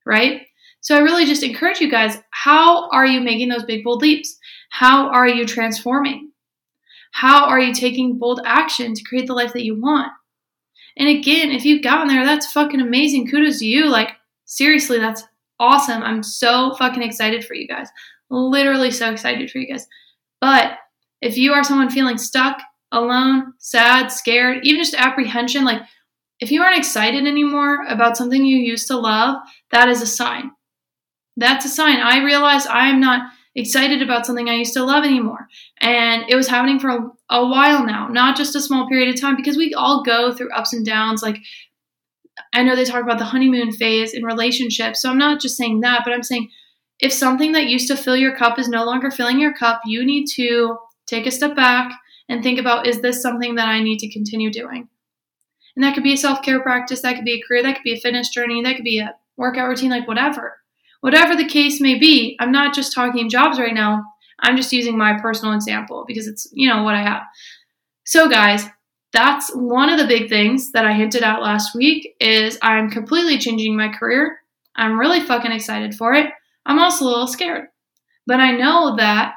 right? 0.07 0.41
So 0.81 0.95
I 0.95 1.01
really 1.01 1.25
just 1.25 1.43
encourage 1.43 1.79
you 1.79 1.89
guys 1.89 2.17
how 2.31 2.89
are 2.89 3.05
you 3.05 3.21
making 3.21 3.49
those 3.49 3.63
big, 3.63 3.83
bold 3.83 4.01
leaps? 4.01 4.39
How 4.69 5.09
are 5.09 5.27
you 5.27 5.45
transforming? 5.45 6.31
How 7.11 7.45
are 7.45 7.59
you 7.59 7.75
taking 7.75 8.17
bold 8.17 8.41
action 8.43 8.95
to 8.95 9.03
create 9.03 9.27
the 9.27 9.35
life 9.35 9.53
that 9.53 9.63
you 9.63 9.79
want? 9.79 10.11
And 10.97 11.07
again, 11.07 11.51
if 11.51 11.63
you've 11.63 11.83
gotten 11.83 12.07
there, 12.07 12.25
that's 12.25 12.51
fucking 12.51 12.81
amazing. 12.81 13.29
Kudos 13.29 13.59
to 13.59 13.65
you. 13.67 13.87
Like, 13.87 14.13
seriously, 14.45 14.97
that's 14.97 15.23
awesome. 15.59 16.03
I'm 16.03 16.23
so 16.23 16.75
fucking 16.75 17.03
excited 17.03 17.45
for 17.45 17.53
you 17.55 17.67
guys. 17.67 17.87
Literally 18.29 18.91
so 18.91 19.11
excited 19.11 19.49
for 19.49 19.59
you 19.59 19.67
guys. 19.67 19.87
But 20.41 20.77
if 21.21 21.37
you 21.37 21.53
are 21.53 21.63
someone 21.63 21.89
feeling 21.89 22.17
stuck, 22.17 22.61
alone, 22.91 23.53
sad, 23.57 24.11
scared, 24.11 24.59
even 24.63 24.81
just 24.81 24.93
apprehension, 24.93 25.65
like 25.65 25.81
if 26.39 26.51
you 26.51 26.61
aren't 26.61 26.77
excited 26.77 27.25
anymore 27.25 27.85
about 27.87 28.17
something 28.17 28.43
you 28.43 28.57
used 28.57 28.87
to 28.87 28.97
love, 28.97 29.37
that 29.71 29.89
is 29.89 30.01
a 30.01 30.07
sign. 30.07 30.51
That's 31.37 31.65
a 31.65 31.69
sign. 31.69 31.97
I 31.97 32.23
realized 32.23 32.67
I 32.67 32.89
am 32.89 32.99
not 32.99 33.31
excited 33.55 34.01
about 34.01 34.25
something 34.25 34.49
I 34.49 34.55
used 34.55 34.73
to 34.73 34.83
love 34.83 35.03
anymore. 35.03 35.47
And 35.79 36.23
it 36.27 36.35
was 36.35 36.47
happening 36.47 36.79
for 36.79 36.89
a, 36.89 37.09
a, 37.29 37.47
while 37.47 37.85
now, 37.85 38.07
not 38.07 38.35
just 38.35 38.55
a 38.55 38.61
small 38.61 38.87
period 38.87 39.13
of 39.13 39.21
time, 39.21 39.35
because 39.35 39.57
we 39.57 39.73
all 39.73 40.03
go 40.03 40.33
through 40.33 40.51
ups 40.51 40.73
and 40.73 40.85
downs. 40.85 41.21
Like, 41.21 41.37
I 42.53 42.63
know 42.63 42.75
they 42.75 42.85
talk 42.85 43.01
about 43.01 43.17
the 43.17 43.25
honeymoon 43.25 43.71
phase 43.71 44.13
in 44.13 44.23
relationships. 44.23 45.01
So 45.01 45.09
I'm 45.09 45.17
not 45.17 45.41
just 45.41 45.57
saying 45.57 45.81
that, 45.81 46.01
but 46.03 46.13
I'm 46.13 46.23
saying 46.23 46.49
if 46.99 47.11
something 47.11 47.51
that 47.53 47.67
used 47.67 47.87
to 47.87 47.97
fill 47.97 48.15
your 48.15 48.35
cup 48.35 48.59
is 48.59 48.69
no 48.69 48.85
longer 48.85 49.11
filling 49.11 49.39
your 49.39 49.53
cup, 49.53 49.81
you 49.85 50.05
need 50.05 50.27
to 50.35 50.77
take 51.07 51.25
a 51.25 51.31
step 51.31 51.55
back 51.55 51.91
and 52.29 52.41
think 52.41 52.59
about 52.59 52.87
is 52.87 53.01
this 53.01 53.21
something 53.21 53.55
that 53.55 53.67
I 53.67 53.81
need 53.81 53.99
to 53.99 54.11
continue 54.11 54.51
doing? 54.51 54.87
And 55.75 55.83
that 55.83 55.95
could 55.95 56.03
be 56.03 56.13
a 56.13 56.17
self 56.17 56.41
care 56.43 56.61
practice, 56.61 57.01
that 57.01 57.15
could 57.15 57.25
be 57.25 57.33
a 57.33 57.47
career, 57.47 57.63
that 57.63 57.75
could 57.75 57.83
be 57.83 57.93
a 57.93 57.99
fitness 57.99 58.29
journey, 58.29 58.61
that 58.61 58.75
could 58.75 58.85
be 58.85 58.99
a 58.99 59.15
workout 59.37 59.67
routine, 59.67 59.89
like 59.89 60.07
whatever. 60.07 60.57
Whatever 61.01 61.35
the 61.35 61.47
case 61.47 61.81
may 61.81 61.97
be, 61.97 62.37
I'm 62.39 62.51
not 62.51 62.73
just 62.73 62.93
talking 62.93 63.29
jobs 63.29 63.59
right 63.59 63.73
now. 63.73 64.03
I'm 64.39 64.55
just 64.55 64.71
using 64.71 64.97
my 64.97 65.19
personal 65.19 65.53
example 65.53 66.05
because 66.07 66.27
it's, 66.27 66.47
you 66.53 66.69
know, 66.69 66.83
what 66.83 66.95
I 66.95 67.01
have. 67.01 67.23
So, 68.05 68.29
guys, 68.29 68.65
that's 69.13 69.53
one 69.53 69.89
of 69.89 69.99
the 69.99 70.07
big 70.07 70.27
things 70.27 70.71
that 70.71 70.85
I 70.85 70.93
hinted 70.93 71.21
at 71.21 71.41
last 71.41 71.75
week 71.75 72.15
is 72.19 72.57
I'm 72.61 72.89
completely 72.89 73.37
changing 73.37 73.77
my 73.77 73.89
career. 73.89 74.39
I'm 74.75 74.99
really 74.99 75.21
fucking 75.21 75.51
excited 75.51 75.93
for 75.93 76.13
it. 76.13 76.31
I'm 76.65 76.79
also 76.79 77.05
a 77.05 77.07
little 77.07 77.27
scared. 77.27 77.67
But 78.25 78.39
I 78.39 78.51
know 78.51 78.95
that 78.95 79.35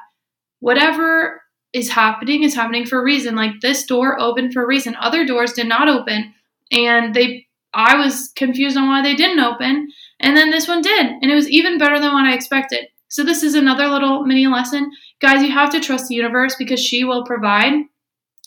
whatever 0.61 1.43
is 1.73 1.91
happening 1.91 2.43
is 2.43 2.55
happening 2.55 2.87
for 2.87 2.99
a 2.99 3.05
reason. 3.05 3.37
Like 3.37 3.61
this 3.61 3.85
door 3.85 4.19
opened 4.19 4.55
for 4.55 4.63
a 4.63 4.67
reason. 4.67 4.97
Other 4.99 5.27
doors 5.27 5.53
did 5.53 5.69
not 5.69 5.89
open 5.89 6.33
and 6.73 7.15
they 7.15 7.47
I 7.75 7.97
was 7.97 8.33
confused 8.35 8.79
on 8.79 8.89
why 8.89 9.03
they 9.03 9.15
didn't 9.15 9.45
open 9.45 9.89
and 10.21 10.35
then 10.35 10.51
this 10.51 10.67
one 10.67 10.81
did 10.81 11.07
and 11.07 11.31
it 11.31 11.35
was 11.35 11.51
even 11.51 11.77
better 11.77 12.01
than 12.01 12.15
what 12.15 12.25
I 12.25 12.33
expected. 12.33 12.87
So 13.09 13.23
this 13.23 13.43
is 13.43 13.55
another 13.55 13.89
little 13.89 14.25
mini 14.25 14.47
lesson. 14.47 14.91
Guys, 15.21 15.43
you 15.43 15.53
have 15.53 15.71
to 15.71 15.81
trust 15.81 16.09
the 16.09 16.15
universe 16.15 16.57
because 16.59 16.83
she 16.83 17.05
will 17.05 17.27
provide. 17.27 17.75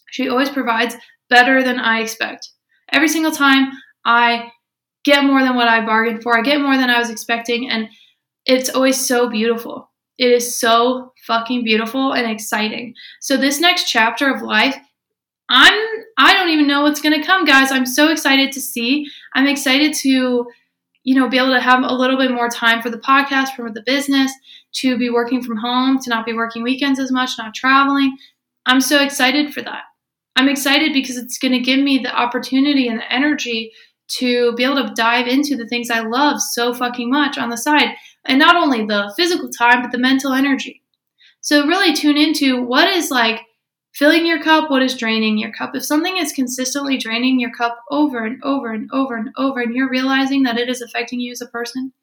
She 0.10 0.28
always 0.28 0.50
provides 0.50 0.96
better 1.30 1.63
than 1.63 1.80
I 1.80 2.02
expect. 2.02 2.50
Every 2.92 3.08
single 3.08 3.32
time 3.32 3.72
I 4.06 4.52
get 5.04 5.24
more 5.24 5.42
than 5.42 5.56
what 5.56 5.68
I 5.68 5.86
bargained 5.86 6.24
for, 6.24 6.38
I 6.38 6.42
get 6.42 6.62
more 6.62 6.78
than 6.78 6.89
I 6.89 7.00
was 7.00 7.10
expecting 7.10 7.70
and 7.70 7.88
it's 8.46 8.70
always 8.70 9.06
so 9.06 9.30
beautiful. 9.30 9.92
It 10.18 10.32
is 10.32 10.60
so 10.60 11.13
fucking 11.26 11.63
beautiful 11.63 12.13
and 12.13 12.30
exciting. 12.30 12.94
So 13.22 13.38
this 13.38 13.60
next 13.60 13.89
chapter 13.89 14.34
of 14.34 14.42
life, 14.42 14.76
I'm 15.50 15.74
I 16.18 16.34
don't 16.34 16.50
even 16.50 16.68
know 16.68 16.82
what's 16.82 17.02
going 17.02 17.20
to 17.20 17.26
come, 17.26 17.46
guys. 17.46 17.72
I'm 17.72 17.86
so 17.86 18.12
excited 18.12 18.52
to 18.52 18.62
see. 18.62 19.08
I'm 19.34 19.48
excited 19.48 19.94
to 20.02 20.48
you 21.04 21.15
know, 21.15 21.30
be 21.30 21.38
able 21.38 21.54
to 21.54 21.62
have 21.62 21.84
a 21.84 21.94
little 21.94 22.18
bit 22.18 22.32
more 22.32 22.50
time 22.50 22.82
for 22.82 22.89
the 22.89 22.98
podcast, 23.00 23.56
for 23.56 23.72
the 23.72 23.84
business, 23.86 24.32
to 24.74 24.98
be 24.98 25.10
working 25.10 25.42
from 25.42 25.58
home, 25.58 25.98
to 26.00 26.10
not 26.10 26.26
be 26.26 26.34
working 26.34 26.62
weekends 26.62 27.00
as 27.00 27.12
much, 27.12 27.32
not 27.38 27.56
traveling. 27.56 28.15
I'm 28.65 28.82
so 28.82 29.02
excited 29.02 29.54
for 29.54 29.62
that. 29.62 29.84
I'm 30.36 30.50
excited 30.50 30.94
because 30.94 31.18
it's 31.18 31.38
going 31.38 31.52
to 31.52 31.60
give 31.60 31.80
me 31.80 32.00
the 32.00 32.15
opportunity 32.15 32.88
and 32.88 33.00
the 33.00 33.13
energy 33.13 33.72
to 34.18 34.54
be 34.54 34.63
able 34.63 34.88
to 34.88 34.94
dive 34.96 35.28
into 35.28 35.56
the 35.56 35.68
things 35.68 35.89
I 35.89 36.00
love 36.00 36.42
so 36.42 36.74
fucking 36.74 37.10
much 37.10 37.38
on 37.38 37.50
the 37.50 37.58
side. 37.58 37.89
And 38.26 38.39
not 38.39 38.56
only 38.56 38.86
the 38.86 39.13
physical 39.15 39.50
time, 39.50 39.82
but 39.82 39.92
the 39.92 39.98
mental 39.98 40.34
energy. 40.34 40.84
So, 41.42 41.65
really 41.65 41.94
tune 41.94 42.18
into 42.18 42.63
what 42.63 42.89
is 42.89 43.12
like 43.12 43.42
filling 43.94 44.26
your 44.26 44.42
cup, 44.42 44.70
what 44.70 44.82
is 44.82 44.98
draining 44.98 45.38
your 45.38 45.52
cup. 45.52 45.72
If 45.74 45.86
something 45.86 46.18
is 46.18 46.34
consistently 46.34 46.98
draining 46.98 47.39
your 47.39 47.52
cup 47.52 47.80
over 47.89 48.26
and 48.26 48.42
over 48.44 48.74
and 48.74 48.89
over 48.92 49.15
and 49.15 49.30
over, 49.38 49.62
and 49.62 49.74
you're 49.74 49.89
realizing 49.89 50.44
that 50.44 50.58
it 50.58 50.70
is 50.70 50.82
affecting 50.82 51.20
you 51.20 51.32
as 51.32 51.42
a 51.42 51.48
person, 51.48 51.94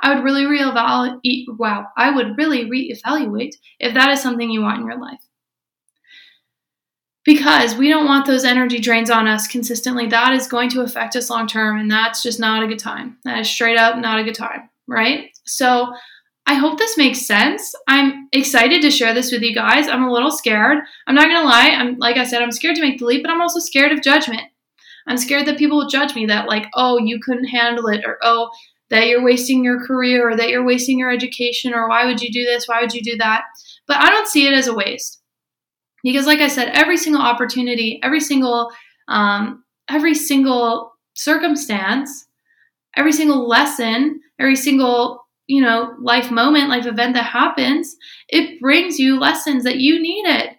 I 0.00 0.14
would 0.14 0.24
really 0.24 0.44
reevaluate. 0.44 1.44
Wow, 1.58 1.86
I 1.96 2.10
would 2.10 2.36
really 2.38 2.64
reevaluate 2.64 3.54
if 3.78 3.94
that 3.94 4.10
is 4.10 4.22
something 4.22 4.50
you 4.50 4.62
want 4.62 4.80
in 4.80 4.86
your 4.86 4.98
life. 4.98 5.20
Because 7.28 7.74
we 7.74 7.90
don't 7.90 8.06
want 8.06 8.24
those 8.24 8.42
energy 8.42 8.78
drains 8.78 9.10
on 9.10 9.28
us 9.28 9.46
consistently. 9.46 10.06
That 10.06 10.32
is 10.32 10.48
going 10.48 10.70
to 10.70 10.80
affect 10.80 11.14
us 11.14 11.28
long 11.28 11.46
term, 11.46 11.78
and 11.78 11.90
that's 11.90 12.22
just 12.22 12.40
not 12.40 12.62
a 12.62 12.66
good 12.66 12.78
time. 12.78 13.18
That 13.24 13.38
is 13.38 13.50
straight 13.50 13.76
up 13.76 13.98
not 13.98 14.18
a 14.18 14.24
good 14.24 14.34
time, 14.34 14.70
right? 14.86 15.28
So, 15.44 15.92
I 16.46 16.54
hope 16.54 16.78
this 16.78 16.96
makes 16.96 17.26
sense. 17.26 17.74
I'm 17.86 18.28
excited 18.32 18.80
to 18.80 18.90
share 18.90 19.12
this 19.12 19.30
with 19.30 19.42
you 19.42 19.54
guys. 19.54 19.88
I'm 19.88 20.04
a 20.04 20.10
little 20.10 20.30
scared. 20.30 20.78
I'm 21.06 21.14
not 21.14 21.26
to 21.26 21.42
lie. 21.42 21.68
I'm 21.68 21.98
like 21.98 22.16
I 22.16 22.24
said 22.24 22.40
I'm 22.40 22.50
scared 22.50 22.76
to 22.76 22.80
make 22.80 22.98
the 22.98 23.04
leap, 23.04 23.22
but 23.22 23.30
I'm 23.30 23.42
also 23.42 23.60
scared 23.60 23.92
of 23.92 24.02
judgment. 24.02 24.40
I'm 25.06 25.18
scared 25.18 25.44
that 25.44 25.58
people 25.58 25.76
will 25.76 25.90
judge 25.90 26.14
me 26.14 26.24
that 26.24 26.48
like, 26.48 26.64
"Oh, 26.74 26.98
you 26.98 27.20
couldn't 27.22 27.48
handle 27.48 27.88
it," 27.88 28.06
or 28.06 28.16
"Oh, 28.22 28.48
that 28.88 29.06
you're 29.06 29.22
wasting 29.22 29.62
your 29.62 29.84
career 29.86 30.30
or 30.30 30.34
that 30.34 30.48
you're 30.48 30.64
wasting 30.64 30.98
your 30.98 31.10
education 31.10 31.74
or 31.74 31.90
why 31.90 32.06
would 32.06 32.22
you 32.22 32.32
do 32.32 32.46
this? 32.46 32.66
Why 32.66 32.80
would 32.80 32.94
you 32.94 33.02
do 33.02 33.18
that?" 33.18 33.42
But 33.86 33.98
I 33.98 34.08
don't 34.08 34.28
see 34.28 34.46
it 34.46 34.54
as 34.54 34.66
a 34.66 34.74
waste. 34.74 35.20
Because 36.12 36.26
like 36.26 36.40
I 36.40 36.48
said, 36.48 36.70
every 36.74 36.96
single 36.96 37.22
opportunity, 37.22 38.00
every 38.02 38.20
single 38.20 38.70
um, 39.08 39.64
every 39.88 40.14
single 40.14 40.92
circumstance, 41.14 42.26
every 42.96 43.12
single 43.12 43.48
lesson, 43.48 44.20
every 44.38 44.56
single 44.56 45.26
you 45.48 45.62
know, 45.62 45.94
life 46.00 46.30
moment, 46.30 46.68
life 46.68 46.86
event 46.86 47.14
that 47.14 47.24
happens, 47.24 47.96
it 48.28 48.60
brings 48.60 48.98
you 48.98 49.18
lessons 49.18 49.64
that 49.64 49.78
you 49.78 50.00
needed. 50.00 50.50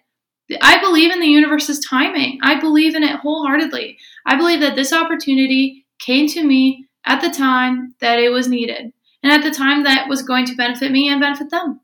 I 0.60 0.80
believe 0.80 1.12
in 1.12 1.20
the 1.20 1.28
universe's 1.28 1.78
timing. 1.88 2.40
I 2.42 2.58
believe 2.58 2.96
in 2.96 3.04
it 3.04 3.20
wholeheartedly. 3.20 3.96
I 4.26 4.36
believe 4.36 4.60
that 4.60 4.74
this 4.74 4.92
opportunity 4.92 5.86
came 6.00 6.26
to 6.28 6.44
me 6.44 6.86
at 7.04 7.20
the 7.20 7.30
time 7.30 7.94
that 8.00 8.18
it 8.18 8.30
was 8.30 8.48
needed 8.48 8.92
and 9.22 9.32
at 9.32 9.44
the 9.44 9.56
time 9.56 9.84
that 9.84 10.08
was 10.08 10.22
going 10.22 10.44
to 10.46 10.56
benefit 10.56 10.90
me 10.90 11.08
and 11.08 11.20
benefit 11.20 11.50
them. 11.50 11.80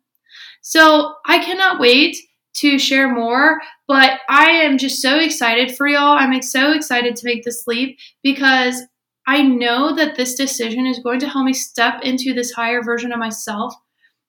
So 0.63 1.15
I 1.25 1.39
cannot 1.39 1.79
wait 1.79 2.17
to 2.57 2.79
share 2.79 3.13
more, 3.13 3.61
but 3.87 4.21
I 4.29 4.51
am 4.51 4.79
just 4.79 5.03
so 5.03 5.19
excited 5.19 5.77
for 5.77 5.87
y'all. 5.87 6.17
I'm 6.17 6.41
so 6.43 6.73
excited 6.73 7.17
to 7.17 7.27
make 7.27 7.45
this 7.45 7.67
leap 7.67 7.99
because 8.23 8.83
I 9.27 9.43
know 9.43 9.95
that 9.95 10.17
this 10.17 10.35
decision 10.35 10.87
is 10.87 11.01
going 11.01 11.21
to 11.21 11.29
help 11.29 11.45
me 11.45 11.53
step 11.53 12.03
into 12.03 12.33
this 12.33 12.53
higher 12.53 12.83
version 12.83 13.13
of 13.13 13.19
myself 13.19 13.75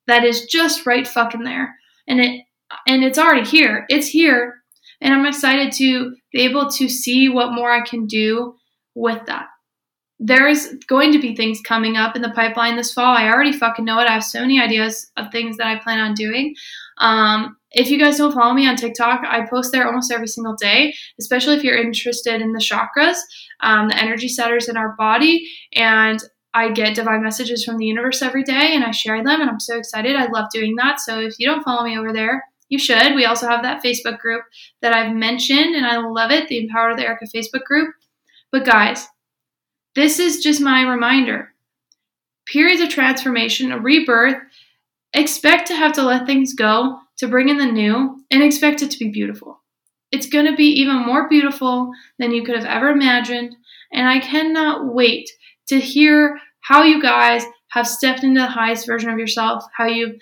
that 0.08 0.24
is 0.24 0.46
just 0.46 0.86
right 0.86 1.08
fucking 1.08 1.44
there. 1.44 1.76
And 2.08 2.20
it 2.20 2.42
and 2.88 3.04
it's 3.04 3.18
already 3.18 3.48
here. 3.48 3.86
It's 3.90 4.08
here. 4.08 4.56
And 5.00 5.13
I'm 5.13 5.26
excited 5.26 5.72
to 5.74 6.16
be 6.34 6.42
able 6.42 6.70
to 6.72 6.90
see 6.90 7.30
what 7.30 7.54
more 7.54 7.72
I 7.72 7.82
can 7.82 8.08
do 8.08 8.56
with 8.96 9.26
that. 9.28 9.46
There's 10.20 10.74
going 10.88 11.12
to 11.12 11.20
be 11.20 11.36
things 11.36 11.62
coming 11.62 11.96
up 11.96 12.16
in 12.16 12.24
the 12.24 12.32
pipeline 12.32 12.76
this 12.76 12.92
fall. 12.92 13.16
I 13.16 13.30
already 13.30 13.54
fucking 13.54 13.86
know 13.86 14.00
it. 14.00 14.10
I 14.10 14.13
have 14.13 14.24
so 14.24 14.42
many 14.42 14.60
ideas 14.60 15.12
of 15.16 15.32
things 15.32 15.58
that 15.58 15.68
I 15.68 15.78
plan 15.78 16.00
on 16.00 16.16
doing. 16.16 16.56
Um, 16.98 17.56
if 17.78 17.92
you 17.92 18.00
guys 18.00 18.18
don't 18.18 18.34
follow 18.34 18.54
me 18.54 18.68
on 18.68 18.76
TikTok, 18.76 19.22
I 19.24 19.46
post 19.48 19.72
there 19.72 19.86
almost 19.86 20.12
every 20.12 20.28
single 20.28 20.56
day, 20.56 20.96
especially 21.20 21.56
if 21.56 21.63
you're 21.63 21.78
interested 21.78 22.42
in 22.42 22.52
the 22.52 22.60
chakras, 22.60 23.18
um, 23.60 23.88
the 23.90 24.02
energy 24.02 24.28
centers 24.28 24.68
in 24.68 24.78
our 24.78 24.96
body. 24.98 25.48
And 25.74 26.20
I 26.56 26.72
get 26.72 26.96
divine 26.96 27.22
messages 27.22 27.63
from 27.63 27.78
the 27.78 27.86
universe 27.86 28.24
every 28.24 28.44
day 28.44 28.74
and 28.74 28.84
I 28.84 28.90
share 28.90 29.24
them, 29.24 29.42
and 29.42 29.50
I'm 29.50 29.60
so 29.60 29.78
excited. 29.78 30.16
I 30.16 30.26
love 30.26 30.48
doing 30.52 30.76
that. 30.78 31.00
So 31.00 31.20
if 31.20 31.36
you 31.38 31.48
don't 31.48 31.63
follow 31.63 31.84
me 31.84 31.98
over 31.98 32.12
there, 32.12 32.44
you 32.68 32.80
should. 32.80 33.13
We 33.13 33.26
also 33.26 33.48
have 33.48 33.62
that 33.62 33.84
Facebook 33.84 34.18
group 34.18 34.42
that 34.82 34.94
I've 34.94 35.16
mentioned, 35.16 35.76
and 35.76 35.86
I 35.86 35.98
love 35.98 36.32
it 36.32 36.48
the 36.48 36.60
Empower 36.60 36.96
the 36.96 37.04
Erika 37.04 37.26
Facebook 37.26 37.63
group. 37.63 37.94
But 38.52 38.66
guys, 38.66 39.08
this 39.94 40.20
is 40.20 40.42
just 40.42 40.62
my 40.62 40.82
reminder 40.82 41.54
periods 42.48 42.82
of 42.82 42.90
transformation, 42.90 43.72
a 43.72 43.78
rebirth, 43.78 44.38
expect 45.13 45.68
to 45.68 45.76
have 45.76 45.94
to 45.94 46.02
let 46.02 46.26
things 46.26 46.54
go 46.54 47.00
to 47.17 47.27
bring 47.27 47.49
in 47.49 47.58
the 47.58 47.65
new 47.65 48.23
and 48.32 48.43
expect 48.43 48.82
it 48.82 48.91
to 48.91 48.99
be 48.99 49.10
beautiful. 49.10 49.62
It's 50.12 50.30
going 50.30 50.45
to 50.45 50.56
be 50.56 50.67
even 50.80 51.06
more 51.06 51.27
beautiful 51.27 51.91
than 52.19 52.32
you 52.32 52.43
could 52.43 52.56
have 52.56 52.65
ever 52.65 52.89
imagined. 52.89 53.56
And 53.91 54.08
I 54.08 54.19
cannot 54.19 54.93
wait 54.93 55.30
to 55.67 55.80
hear 55.80 56.39
how 56.62 56.84
you 56.84 57.01
guys 57.01 57.43
have 57.71 57.88
stepped 57.88 58.23
into 58.23 58.39
the 58.39 58.47
highest 58.47 58.86
version 58.86 59.10
of 59.10 59.19
yourself, 59.19 59.63
how 59.75 59.86
you've 59.86 60.15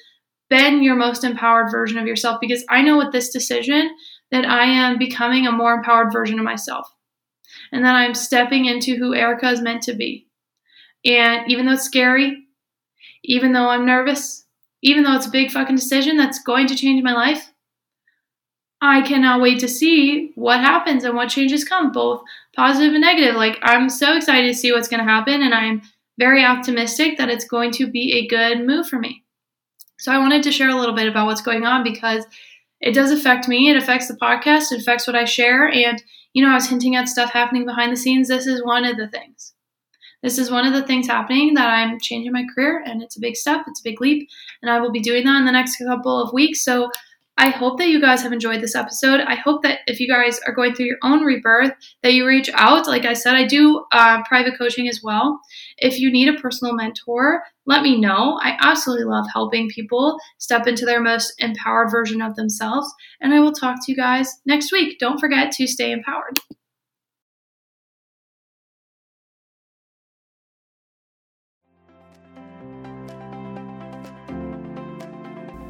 been 0.49 0.84
your 0.84 0.95
most 0.95 1.23
empowered 1.23 1.71
version 1.71 1.97
of 1.97 2.08
yourself, 2.08 2.39
because 2.39 2.63
I 2.69 2.81
know 2.81 2.97
with 2.97 3.12
this 3.12 3.29
decision 3.29 3.89
that 4.31 4.45
I 4.45 4.65
am 4.65 4.97
becoming 4.97 5.47
a 5.47 5.51
more 5.51 5.73
empowered 5.73 6.12
version 6.12 6.39
of 6.39 6.45
myself 6.45 6.88
and 7.71 7.84
that 7.84 7.95
I'm 7.95 8.13
stepping 8.13 8.65
into 8.65 8.95
who 8.95 9.13
Erika 9.13 9.49
is 9.49 9.62
meant 9.62 9.84
to 9.84 9.93
be. 9.93 10.27
And 11.03 11.49
even 11.51 11.65
though 11.65 11.73
it's 11.73 11.84
scary, 11.84 12.47
even 13.23 13.53
though 13.53 13.69
I'm 13.69 13.86
nervous, 13.86 14.44
even 14.86 15.04
though 15.04 15.15
it's 15.15 15.26
a 15.26 15.32
big 15.32 15.50
fucking 15.50 15.76
decision 15.76 16.15
that's 16.15 16.38
going 16.43 16.67
to 16.67 16.76
change 16.76 17.02
my 17.02 17.12
life, 17.12 17.52
I 18.80 19.02
cannot 19.02 19.41
wait 19.41 19.60
to 19.62 19.67
see 19.67 20.32
what 20.36 20.60
happens 20.60 21.04
and 21.04 21.15
what 21.15 21.30
changes 21.30 21.63
come, 21.63 21.91
both 21.91 22.21
positive 22.56 22.93
and 22.93 23.02
negative. 23.02 23.34
Like, 23.34 23.58
I'm 23.63 23.89
so 23.89 24.15
excited 24.15 24.48
to 24.48 24.54
see 24.54 24.71
what's 24.71 24.88
going 24.88 25.04
to 25.04 25.12
happen, 25.12 25.41
and 25.41 25.56
I'm 25.56 25.82
very 26.19 26.45
optimistic 26.45 27.17
that 27.17 27.30
it's 27.30 27.45
going 27.45 27.71
to 27.71 27.88
be 27.88 28.13
a 28.13 28.28
good 28.28 28.63
move 28.63 28.88
for 28.88 29.00
me. 29.00 29.24
So, 29.98 30.12
I 30.12 30.19
wanted 30.19 30.43
to 30.43 30.52
share 30.52 30.69
a 30.69 30.76
little 30.76 30.95
bit 30.95 31.08
about 31.08 31.26
what's 31.26 31.41
going 31.41 31.65
on 31.65 31.84
because 31.84 32.24
it 32.80 32.93
does 32.93 33.10
affect 33.10 33.48
me. 33.48 33.71
It 33.71 33.78
affects 33.78 34.08
the 34.08 34.17
podcast, 34.17 34.71
it 34.71 34.82
affects 34.82 35.08
what 35.08 35.15
I 35.15 35.26
share. 35.26 35.67
And, 35.67 36.04
you 36.34 36.45
know, 36.45 36.52
I 36.52 36.56
was 36.56 36.69
hinting 36.69 36.95
at 36.95 37.10
stuff 37.10 37.32
happening 37.32 37.65
behind 37.65 37.91
the 37.91 37.98
scenes. 37.98 38.28
This 38.28 38.45
is 38.45 38.63
one 38.63 38.86
of 38.86 38.98
the 38.98 39.08
things. 39.08 39.55
This 40.26 40.40
is 40.40 40.50
one 40.50 40.66
of 40.66 40.74
the 40.74 40.82
things 40.82 41.06
happening 41.06 41.54
that 41.54 41.70
I'm 41.70 42.00
changing 42.00 42.32
my 42.32 42.46
career, 42.56 42.82
and 42.84 43.04
it's 43.04 43.16
a 43.16 43.20
big 43.20 43.36
step, 43.36 43.62
it's 43.68 43.82
a 43.82 43.84
big 43.84 44.02
leap, 44.02 44.28
and 44.64 44.72
I 44.72 44.80
will 44.80 44.92
be 44.92 45.00
doing 45.00 45.24
that 45.24 45.38
in 45.38 45.46
the 45.46 45.52
next 45.52 45.78
couple 45.78 46.20
of 46.20 46.34
weeks. 46.34 46.66
So 46.66 46.90
I 47.38 47.50
hope 47.50 47.78
that 47.78 47.90
you 47.90 48.02
guys 48.02 48.24
have 48.24 48.34
enjoyed 48.34 48.60
this 48.60 48.74
episode. 48.74 49.20
I 49.20 49.36
hope 49.36 49.62
that 49.62 49.82
if 49.86 50.00
you 50.00 50.08
guys 50.08 50.40
are 50.48 50.54
going 50.56 50.74
through 50.74 50.88
your 50.88 50.98
own 51.04 51.24
rebirth, 51.24 51.74
that 52.02 52.14
you 52.14 52.26
reach 52.26 52.50
out. 52.56 52.88
Like 52.88 53.06
I 53.06 53.14
said, 53.14 53.36
I 53.36 53.46
do 53.46 53.86
uh, 53.92 54.24
private 54.24 54.58
coaching 54.58 54.88
as 54.88 55.02
well. 55.04 55.40
If 55.78 56.00
you 56.00 56.12
need 56.12 56.30
a 56.30 56.42
personal 56.42 56.74
mentor, 56.74 57.44
let 57.68 57.84
me 57.84 58.02
know. 58.02 58.40
I 58.42 58.58
absolutely 58.60 59.06
love 59.06 59.28
helping 59.32 59.70
people 59.70 60.18
step 60.40 60.66
into 60.66 60.88
their 60.88 61.04
most 61.04 61.36
empowered 61.38 61.92
version 61.92 62.24
of 62.24 62.36
themselves. 62.36 62.92
And 63.22 63.32
I 63.32 63.42
will 63.42 63.54
talk 63.54 63.76
to 63.86 63.92
you 63.92 63.96
guys 63.96 64.42
next 64.48 64.72
week. 64.72 64.98
Don't 64.98 65.20
forget 65.20 65.52
to 65.52 65.68
stay 65.68 65.92
empowered. 65.92 66.40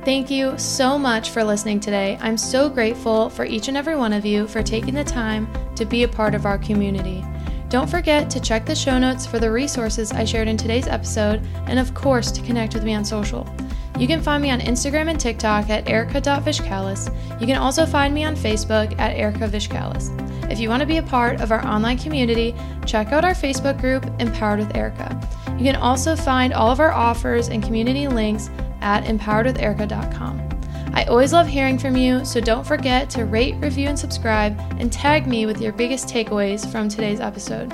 Thank 0.05 0.29
you 0.29 0.55
so 0.59 0.99
much 0.99 1.31
for 1.31 1.43
listening 1.43 1.79
today. 1.79 2.15
I'm 2.21 2.37
so 2.37 2.69
grateful 2.69 3.27
for 3.27 3.43
each 3.43 3.69
and 3.69 3.75
every 3.75 3.95
one 3.95 4.13
of 4.13 4.23
you 4.23 4.45
for 4.45 4.61
taking 4.61 4.93
the 4.93 5.03
time 5.03 5.47
to 5.73 5.83
be 5.83 6.03
a 6.03 6.07
part 6.07 6.35
of 6.35 6.45
our 6.45 6.59
community. 6.59 7.25
Don't 7.69 7.89
forget 7.89 8.29
to 8.29 8.39
check 8.39 8.67
the 8.67 8.75
show 8.75 8.99
notes 8.99 9.25
for 9.25 9.39
the 9.39 9.51
resources 9.51 10.11
I 10.11 10.23
shared 10.23 10.47
in 10.47 10.57
today's 10.57 10.85
episode, 10.85 11.41
and 11.65 11.79
of 11.79 11.95
course, 11.95 12.31
to 12.33 12.43
connect 12.43 12.75
with 12.75 12.83
me 12.83 12.93
on 12.93 13.03
social. 13.03 13.49
You 13.97 14.05
can 14.05 14.21
find 14.21 14.43
me 14.43 14.51
on 14.51 14.59
Instagram 14.59 15.09
and 15.09 15.19
TikTok 15.19 15.71
at 15.71 15.89
erika.vishkalis. 15.89 17.41
You 17.41 17.47
can 17.47 17.57
also 17.57 17.87
find 17.87 18.13
me 18.13 18.25
on 18.25 18.35
Facebook 18.35 18.93
at 18.99 19.17
Erika 19.17 19.47
Vishkalis. 19.47 20.11
If 20.51 20.59
you 20.59 20.69
want 20.69 20.81
to 20.81 20.85
be 20.85 20.97
a 20.97 21.03
part 21.03 21.41
of 21.41 21.51
our 21.51 21.65
online 21.65 21.97
community, 21.97 22.53
check 22.85 23.11
out 23.11 23.25
our 23.25 23.33
Facebook 23.33 23.81
group, 23.81 24.05
Empowered 24.19 24.59
with 24.59 24.75
Erika. 24.75 25.19
You 25.57 25.63
can 25.63 25.77
also 25.77 26.15
find 26.15 26.53
all 26.53 26.69
of 26.69 26.79
our 26.79 26.91
offers 26.91 27.47
and 27.47 27.63
community 27.63 28.07
links 28.07 28.51
at 28.85 29.03
empoweredwitherika.com. 29.05 30.49
I 30.93 31.03
always 31.05 31.33
love 31.33 31.47
hearing 31.47 31.77
from 31.77 31.97
you, 31.97 32.23
so 32.23 32.39
don't 32.39 32.65
forget 32.65 33.09
to 33.09 33.25
rate, 33.25 33.55
review, 33.55 33.89
and 33.89 33.99
subscribe, 33.99 34.57
and 34.79 34.93
tag 34.93 35.27
me 35.27 35.45
with 35.45 35.59
your 35.59 35.73
biggest 35.73 36.07
takeaways 36.07 36.71
from 36.71 36.87
today's 36.87 37.19
episode. 37.19 37.73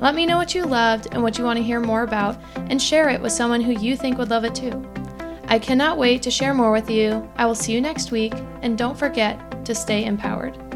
Let 0.00 0.14
me 0.14 0.26
know 0.26 0.36
what 0.36 0.54
you 0.54 0.64
loved 0.64 1.08
and 1.12 1.22
what 1.22 1.38
you 1.38 1.44
want 1.44 1.56
to 1.56 1.62
hear 1.62 1.80
more 1.80 2.02
about, 2.02 2.36
and 2.56 2.82
share 2.82 3.08
it 3.08 3.22
with 3.22 3.32
someone 3.32 3.62
who 3.62 3.72
you 3.72 3.96
think 3.96 4.18
would 4.18 4.30
love 4.30 4.44
it 4.44 4.54
too. 4.54 4.86
I 5.44 5.58
cannot 5.58 5.96
wait 5.96 6.20
to 6.22 6.30
share 6.30 6.52
more 6.52 6.72
with 6.72 6.90
you. 6.90 7.26
I 7.36 7.46
will 7.46 7.54
see 7.54 7.72
you 7.72 7.80
next 7.80 8.10
week, 8.10 8.34
and 8.60 8.76
don't 8.76 8.98
forget 8.98 9.64
to 9.64 9.74
stay 9.74 10.04
empowered. 10.04 10.67